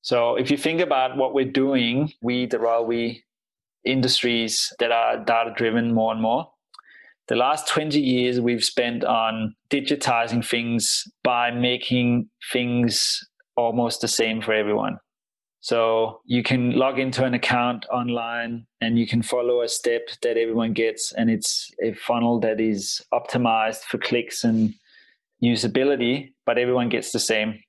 [0.00, 3.12] So if you think about what we're doing, we, the Royal
[3.84, 6.48] industries that are data driven more and more,
[7.26, 13.20] the last 20 years we've spent on digitizing things by making things
[13.58, 14.96] almost the same for everyone.
[15.68, 20.38] So you can log into an account online and you can follow a step that
[20.38, 24.72] everyone gets, and it's a funnel that is optimized for clicks and
[25.44, 27.60] usability, but everyone gets the same.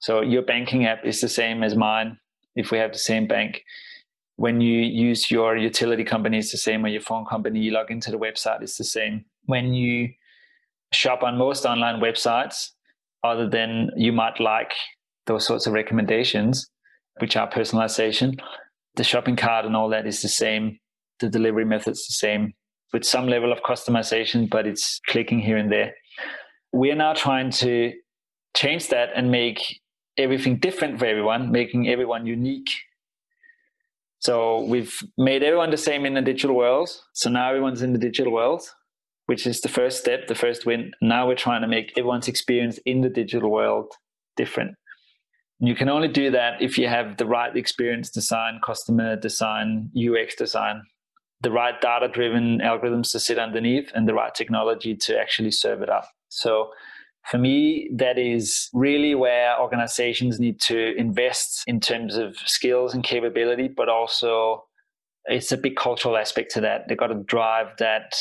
[0.00, 2.16] So your banking app is the same as mine
[2.56, 3.62] if we have the same bank.
[4.36, 7.90] When you use your utility company, it's the same, or your phone company, you log
[7.90, 9.26] into the website, it's the same.
[9.44, 10.08] When you
[10.94, 12.70] shop on most online websites,
[13.22, 14.72] other than you might like
[15.26, 16.70] those sorts of recommendations,
[17.22, 18.36] which are personalization,
[18.96, 20.76] the shopping cart and all that is the same.
[21.20, 22.52] The delivery method's the same
[22.92, 25.94] with some level of customization, but it's clicking here and there.
[26.72, 27.92] We are now trying to
[28.56, 29.80] change that and make
[30.18, 32.70] everything different for everyone, making everyone unique.
[34.18, 36.90] So we've made everyone the same in the digital world.
[37.12, 38.62] So now everyone's in the digital world,
[39.26, 40.90] which is the first step, the first win.
[41.00, 43.92] Now we're trying to make everyone's experience in the digital world
[44.36, 44.74] different.
[45.64, 50.34] You can only do that if you have the right experience design, customer design, UX
[50.34, 50.82] design,
[51.40, 55.80] the right data driven algorithms to sit underneath, and the right technology to actually serve
[55.80, 56.08] it up.
[56.30, 56.70] So
[57.30, 63.04] for me, that is really where organizations need to invest in terms of skills and
[63.04, 64.64] capability, but also
[65.26, 66.88] it's a big cultural aspect to that.
[66.88, 68.16] They've got to drive that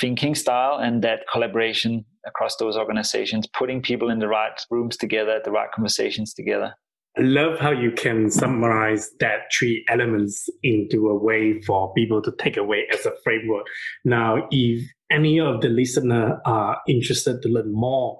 [0.00, 5.40] thinking style and that collaboration across those organizations, putting people in the right rooms together,
[5.44, 6.72] the right conversations together.
[7.16, 12.32] I love how you can summarize that three elements into a way for people to
[12.38, 13.66] take away as a framework.
[14.04, 18.18] Now, if any of the listener are interested to learn more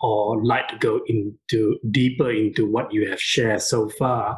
[0.00, 4.36] or like to go into deeper into what you have shared so far,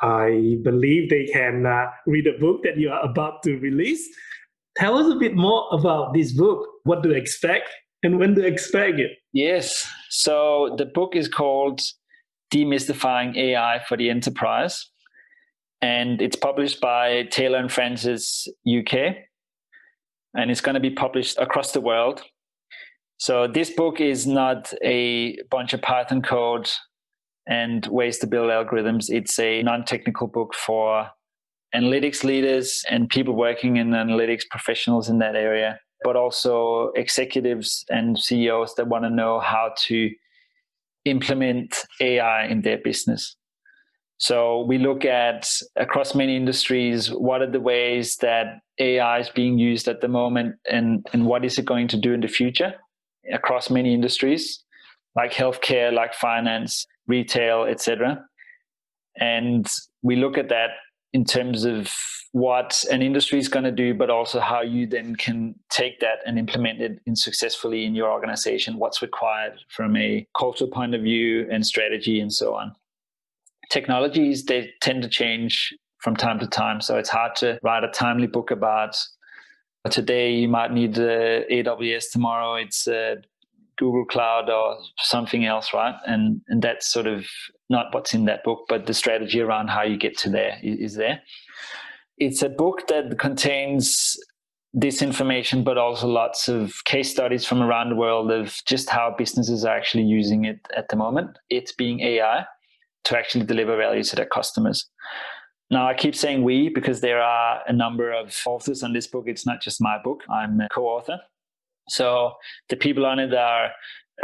[0.00, 4.02] I believe they can uh, read a book that you are about to release.
[4.76, 7.68] Tell us a bit more about this book, what to expect,
[8.02, 9.10] and when to expect it.
[9.34, 9.86] Yes.
[10.08, 11.82] So the book is called
[12.52, 14.90] Demystifying AI for the Enterprise,
[15.80, 19.16] and it's published by Taylor and Francis UK,
[20.34, 22.22] and it's going to be published across the world.
[23.16, 26.68] So this book is not a bunch of Python code
[27.46, 29.10] and ways to build algorithms.
[29.10, 31.08] It's a non-technical book for
[31.74, 38.18] analytics leaders and people working in analytics professionals in that area, but also executives and
[38.18, 40.10] CEOs that want to know how to
[41.04, 43.36] implement AI in their business.
[44.18, 49.58] So we look at across many industries, what are the ways that AI is being
[49.58, 52.74] used at the moment and, and what is it going to do in the future?
[53.30, 54.64] across many industries
[55.14, 58.24] like healthcare, like finance, retail, etc.
[59.18, 59.66] And
[60.02, 60.70] we look at that
[61.12, 61.92] in terms of
[62.32, 66.18] what an industry is going to do, but also how you then can take that
[66.26, 71.02] and implement it in successfully in your organization, what's required from a cultural point of
[71.02, 72.74] view and strategy and so on.
[73.70, 76.80] Technologies, they tend to change from time to time.
[76.80, 78.96] So it's hard to write a timely book about
[79.90, 83.16] today you might need uh, AWS, tomorrow it's uh,
[83.82, 85.96] Google Cloud or something else, right?
[86.06, 87.26] And and that's sort of
[87.68, 90.94] not what's in that book, but the strategy around how you get to there is
[90.94, 91.20] there.
[92.16, 94.16] It's a book that contains
[94.72, 99.14] this information, but also lots of case studies from around the world of just how
[99.18, 101.38] businesses are actually using it at the moment.
[101.50, 102.44] It's being AI
[103.04, 104.88] to actually deliver value to their customers.
[105.70, 109.24] Now, I keep saying we because there are a number of authors on this book.
[109.26, 111.18] It's not just my book, I'm a co author.
[111.92, 112.32] So
[112.70, 113.70] the people on it are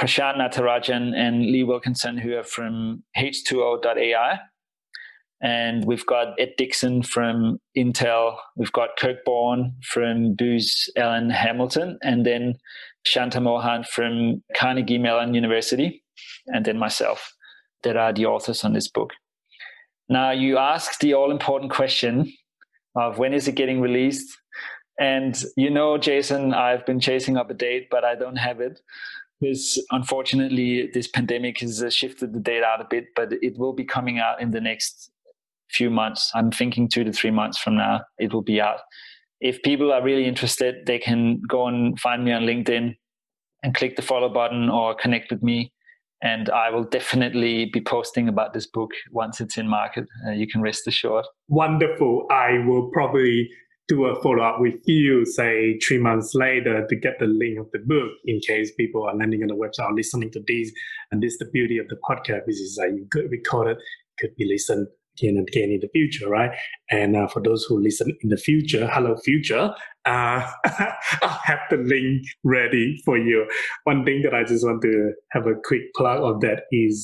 [0.00, 4.40] Prashant Natarajan and Lee Wilkinson, who are from H2O.ai.
[5.40, 8.36] And we've got Ed Dixon from Intel.
[8.56, 11.98] We've got Kirk Borne from Booz Allen Hamilton.
[12.02, 12.54] And then
[13.06, 16.02] Shantha Mohan from Carnegie Mellon University.
[16.46, 17.34] And then myself
[17.84, 19.10] that are the authors on this book.
[20.08, 22.32] Now, you ask the all important question
[22.96, 24.36] of when is it getting released?
[24.98, 28.80] And you know, Jason, I've been chasing up a date, but I don't have it.
[29.40, 33.72] This unfortunately, this pandemic has uh, shifted the date out a bit, but it will
[33.72, 35.10] be coming out in the next
[35.70, 36.32] few months.
[36.34, 38.80] I'm thinking two to three months from now, it will be out.
[39.40, 42.96] If people are really interested, they can go and find me on LinkedIn
[43.62, 45.72] and click the follow button or connect with me.
[46.20, 50.06] And I will definitely be posting about this book once it's in market.
[50.26, 51.26] Uh, you can rest assured.
[51.46, 52.26] Wonderful.
[52.30, 53.48] I will probably
[53.88, 57.70] do a follow up with you, say three months later, to get the link of
[57.72, 60.70] the book in case people are landing on the website or listening to this.
[61.10, 63.78] And this is the beauty of the podcast, which is that you could record it,
[64.18, 66.50] could be listened again and again in the future, right?
[66.90, 69.74] And uh, for those who listen in the future, hello future,
[70.04, 70.50] uh,
[71.22, 73.48] I'll have the link ready for you.
[73.84, 77.02] One thing that I just want to have a quick plug of that is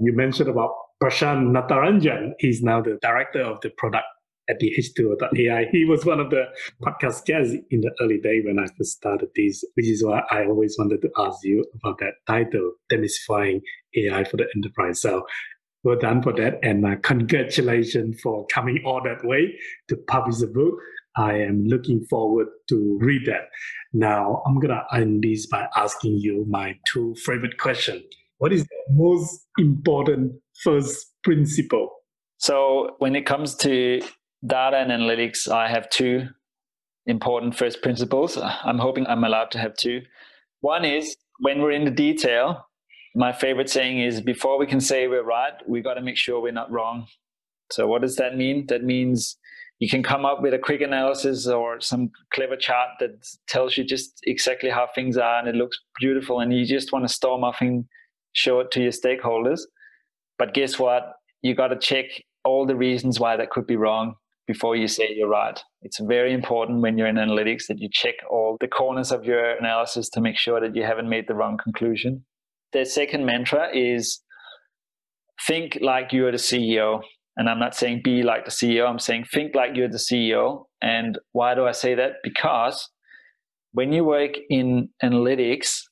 [0.00, 2.32] you mentioned about Prashant Natarajan.
[2.40, 4.06] He's now the director of the product
[4.48, 5.66] at the H2O.ai.
[5.70, 6.44] He was one of the
[6.82, 10.46] podcast guests in the early day when I first started this, which is why I
[10.46, 13.60] always wanted to ask you about that title, Demystifying
[13.96, 15.00] AI for the Enterprise.
[15.00, 15.26] So
[15.84, 16.58] well done for that.
[16.62, 19.54] And uh, congratulations for coming all that way
[19.88, 20.74] to publish the book.
[21.16, 23.48] I am looking forward to read that.
[23.92, 28.02] Now, I'm going to end this by asking you my two favorite questions.
[28.38, 30.32] What is the most important
[30.62, 31.90] first principle?
[32.36, 34.00] So, when it comes to
[34.46, 36.28] data and analytics, I have two
[37.06, 38.38] important first principles.
[38.38, 40.02] I'm hoping I'm allowed to have two.
[40.60, 42.66] One is when we're in the detail,
[43.14, 46.40] my favorite saying is before we can say we're right, we got to make sure
[46.40, 47.06] we're not wrong.
[47.70, 48.66] So, what does that mean?
[48.68, 49.36] That means
[49.78, 53.84] you can come up with a quick analysis or some clever chart that tells you
[53.84, 57.44] just exactly how things are and it looks beautiful, and you just want to storm
[57.44, 57.84] off and
[58.32, 59.60] show it to your stakeholders.
[60.38, 61.14] But guess what?
[61.42, 62.06] You got to check
[62.44, 64.14] all the reasons why that could be wrong
[64.48, 65.62] before you say you're right.
[65.82, 69.50] It's very important when you're in analytics that you check all the corners of your
[69.56, 72.24] analysis to make sure that you haven't made the wrong conclusion.
[72.72, 74.20] The second mantra is
[75.46, 77.02] think like you're the CEO.
[77.36, 80.64] And I'm not saying be like the CEO, I'm saying think like you're the CEO.
[80.82, 82.14] And why do I say that?
[82.24, 82.88] Because
[83.72, 85.82] when you work in analytics,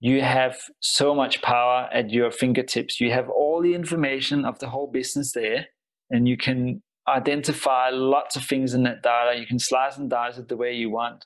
[0.00, 3.00] you have so much power at your fingertips.
[3.00, 5.66] You have all the information of the whole business there,
[6.10, 9.38] and you can identify lots of things in that data.
[9.38, 11.24] You can slice and dice it the way you want.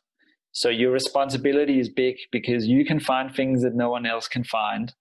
[0.52, 4.44] So your responsibility is big because you can find things that no one else can
[4.44, 4.92] find.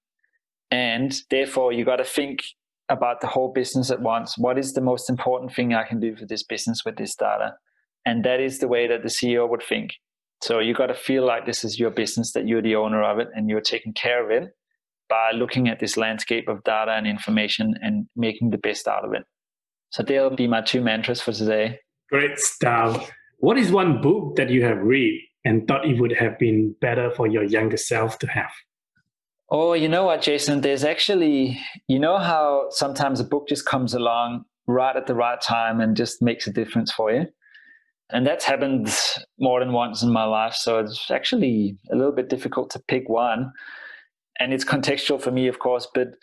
[0.72, 2.39] And therefore, you got to think
[2.88, 4.38] about the whole business at once.
[4.38, 7.56] What is the most important thing I can do for this business with this data?
[8.06, 9.91] And that is the way that the CEO would think.
[10.41, 13.19] So you got to feel like this is your business, that you're the owner of
[13.19, 14.49] it and you're taking care of it
[15.10, 19.14] by looking at this landscape of data and information and making the best out of
[19.14, 19.23] it.
[19.91, 21.79] So they'll be my two mantras for today.
[22.09, 23.11] Great stuff.
[23.37, 27.11] What is one book that you have read and thought it would have been better
[27.11, 28.51] for your younger self to have?
[29.51, 30.61] Oh, you know what, Jason?
[30.61, 35.41] There's actually, you know how sometimes a book just comes along right at the right
[35.41, 37.25] time and just makes a difference for you?
[38.11, 38.95] And that's happened
[39.39, 40.53] more than once in my life.
[40.53, 43.51] So it's actually a little bit difficult to pick one.
[44.39, 46.13] And it's contextual for me, of course, but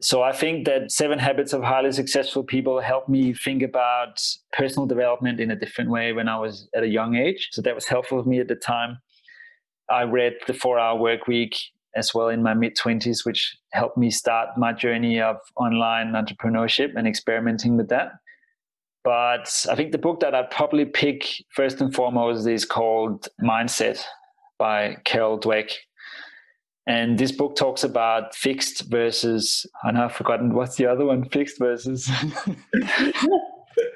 [0.00, 4.20] so I think that Seven Habits of Highly Successful People helped me think about
[4.52, 7.48] personal development in a different way when I was at a young age.
[7.50, 8.98] So that was helpful for me at the time.
[9.90, 11.56] I read The Four Hour Work Week
[11.96, 16.92] as well in my mid 20s, which helped me start my journey of online entrepreneurship
[16.96, 18.12] and experimenting with that.
[19.02, 24.00] But I think the book that I'd probably pick first and foremost is called Mindset
[24.58, 25.72] by Carol Dweck.
[26.88, 31.28] And this book talks about fixed versus, I know I've forgotten what's the other one,
[31.28, 32.10] fixed versus.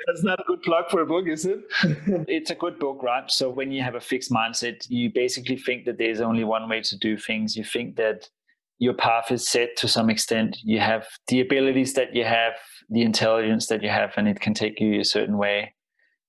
[0.06, 1.60] That's not a good plug for a book, is it?
[2.28, 3.30] it's a good book, right?
[3.30, 6.82] So when you have a fixed mindset, you basically think that there's only one way
[6.82, 7.56] to do things.
[7.56, 8.28] You think that
[8.78, 10.58] your path is set to some extent.
[10.62, 12.52] You have the abilities that you have,
[12.90, 15.74] the intelligence that you have, and it can take you a certain way.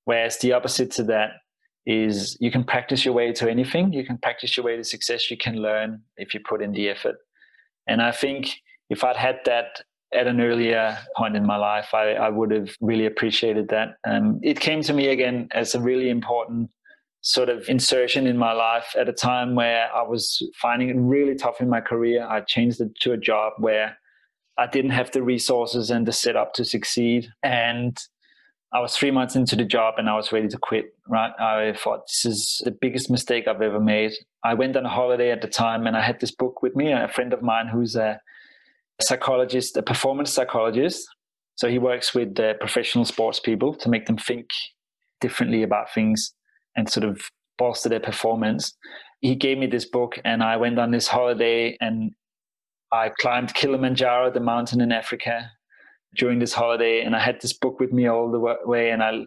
[0.05, 1.31] Whereas the opposite to that
[1.85, 3.91] is you can practice your way to anything.
[3.91, 5.29] You can practice your way to success.
[5.29, 7.15] You can learn if you put in the effort.
[7.87, 8.55] And I think
[8.89, 9.81] if I'd had that
[10.13, 13.95] at an earlier point in my life, I, I would have really appreciated that.
[14.07, 16.69] Um, it came to me again as a really important
[17.21, 21.35] sort of insertion in my life at a time where I was finding it really
[21.35, 22.25] tough in my career.
[22.27, 23.97] I changed it to a job where
[24.57, 27.29] I didn't have the resources and the setup to succeed.
[27.41, 27.97] And
[28.73, 30.95] I was three months into the job and I was ready to quit.
[31.07, 31.31] Right.
[31.39, 34.13] I thought this is the biggest mistake I've ever made.
[34.43, 36.91] I went on a holiday at the time and I had this book with me,
[36.91, 38.19] a friend of mine who's a
[38.99, 41.07] psychologist, a performance psychologist.
[41.55, 44.47] So he works with uh, professional sports people to make them think
[45.21, 46.33] differently about things
[46.75, 47.21] and sort of
[47.59, 48.75] bolster their performance.
[49.21, 52.11] He gave me this book and I went on this holiday and
[52.91, 55.51] I climbed Kilimanjaro, the mountain in Africa
[56.15, 59.25] during this holiday, and I had this book with me all the way, and I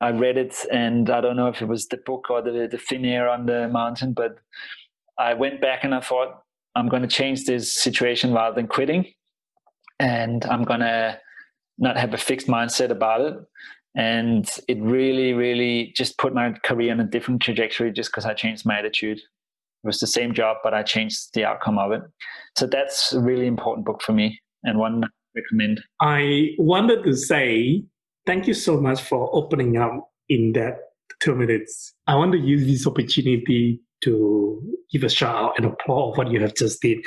[0.00, 2.78] I read it, and I don't know if it was the book or the the
[2.78, 4.38] thin air on the mountain, but
[5.18, 6.42] I went back and I thought
[6.74, 9.06] I'm going to change this situation rather than quitting,
[9.98, 11.18] and I'm going to
[11.78, 13.34] not have a fixed mindset about it.
[13.94, 18.34] And it really, really just put my career on a different trajectory just because I
[18.34, 19.18] changed my attitude.
[19.18, 22.02] It was the same job, but I changed the outcome of it.
[22.58, 25.04] So that's a really important book for me and one
[25.36, 25.82] recommend?
[26.00, 27.84] I wanted to say
[28.26, 30.78] thank you so much for opening up in that
[31.20, 31.94] two minutes.
[32.06, 36.40] I want to use this opportunity to give a shout out and applaud what you
[36.40, 36.98] have just did.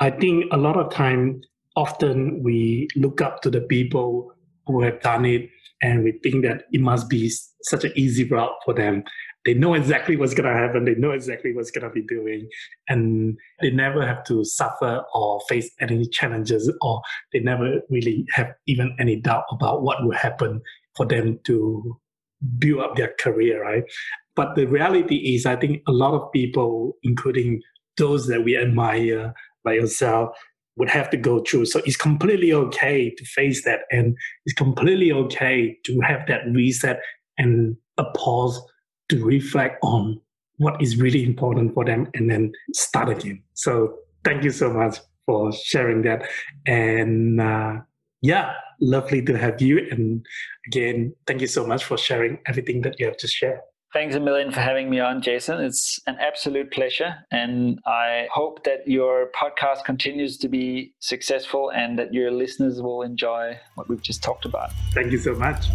[0.00, 1.40] I think a lot of time,
[1.76, 4.32] often we look up to the people
[4.66, 5.48] who have done it
[5.82, 7.30] and we think that it must be
[7.62, 9.04] such an easy route for them
[9.44, 12.48] they know exactly what's going to happen they know exactly what's going to be doing
[12.88, 17.00] and they never have to suffer or face any challenges or
[17.32, 20.60] they never really have even any doubt about what will happen
[20.96, 21.98] for them to
[22.58, 23.84] build up their career right?
[24.36, 27.60] But the reality is i think a lot of people including
[27.96, 29.32] those that we admire
[29.64, 30.36] like yourself
[30.76, 31.66] would have to go through.
[31.66, 37.00] So it's completely okay to face that and it's completely okay to have that reset
[37.38, 38.60] and a pause
[39.10, 40.20] to reflect on
[40.58, 43.42] what is really important for them and then start again.
[43.54, 46.28] So thank you so much for sharing that.
[46.66, 47.80] And uh,
[48.22, 49.86] yeah, lovely to have you.
[49.90, 50.24] And
[50.66, 53.60] again, thank you so much for sharing everything that you have to share.
[53.92, 55.60] Thanks a million for having me on, Jason.
[55.60, 57.14] It's an absolute pleasure.
[57.30, 63.02] And I hope that your podcast continues to be successful and that your listeners will
[63.02, 64.72] enjoy what we've just talked about.
[64.92, 65.66] Thank you so much.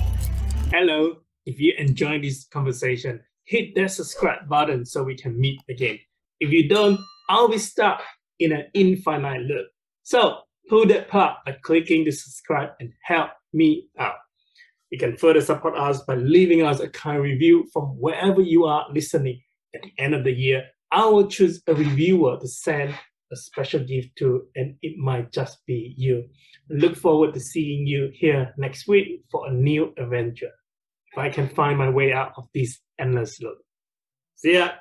[0.69, 1.15] Hello.
[1.50, 5.98] If you enjoy this conversation, hit that subscribe button so we can meet again.
[6.40, 8.04] If you don't, I'll be stuck
[8.38, 9.66] in an infinite loop.
[10.04, 14.20] So pull that plug by clicking the subscribe and help me out.
[14.92, 18.86] You can further support us by leaving us a kind review from wherever you are
[18.94, 19.42] listening.
[19.74, 22.94] At the end of the year, I will choose a reviewer to send
[23.32, 26.26] a special gift to, and it might just be you.
[26.70, 30.52] Look forward to seeing you here next week for a new adventure
[31.11, 33.60] if I can find my way out of this endless loop.
[34.36, 34.72] See ya.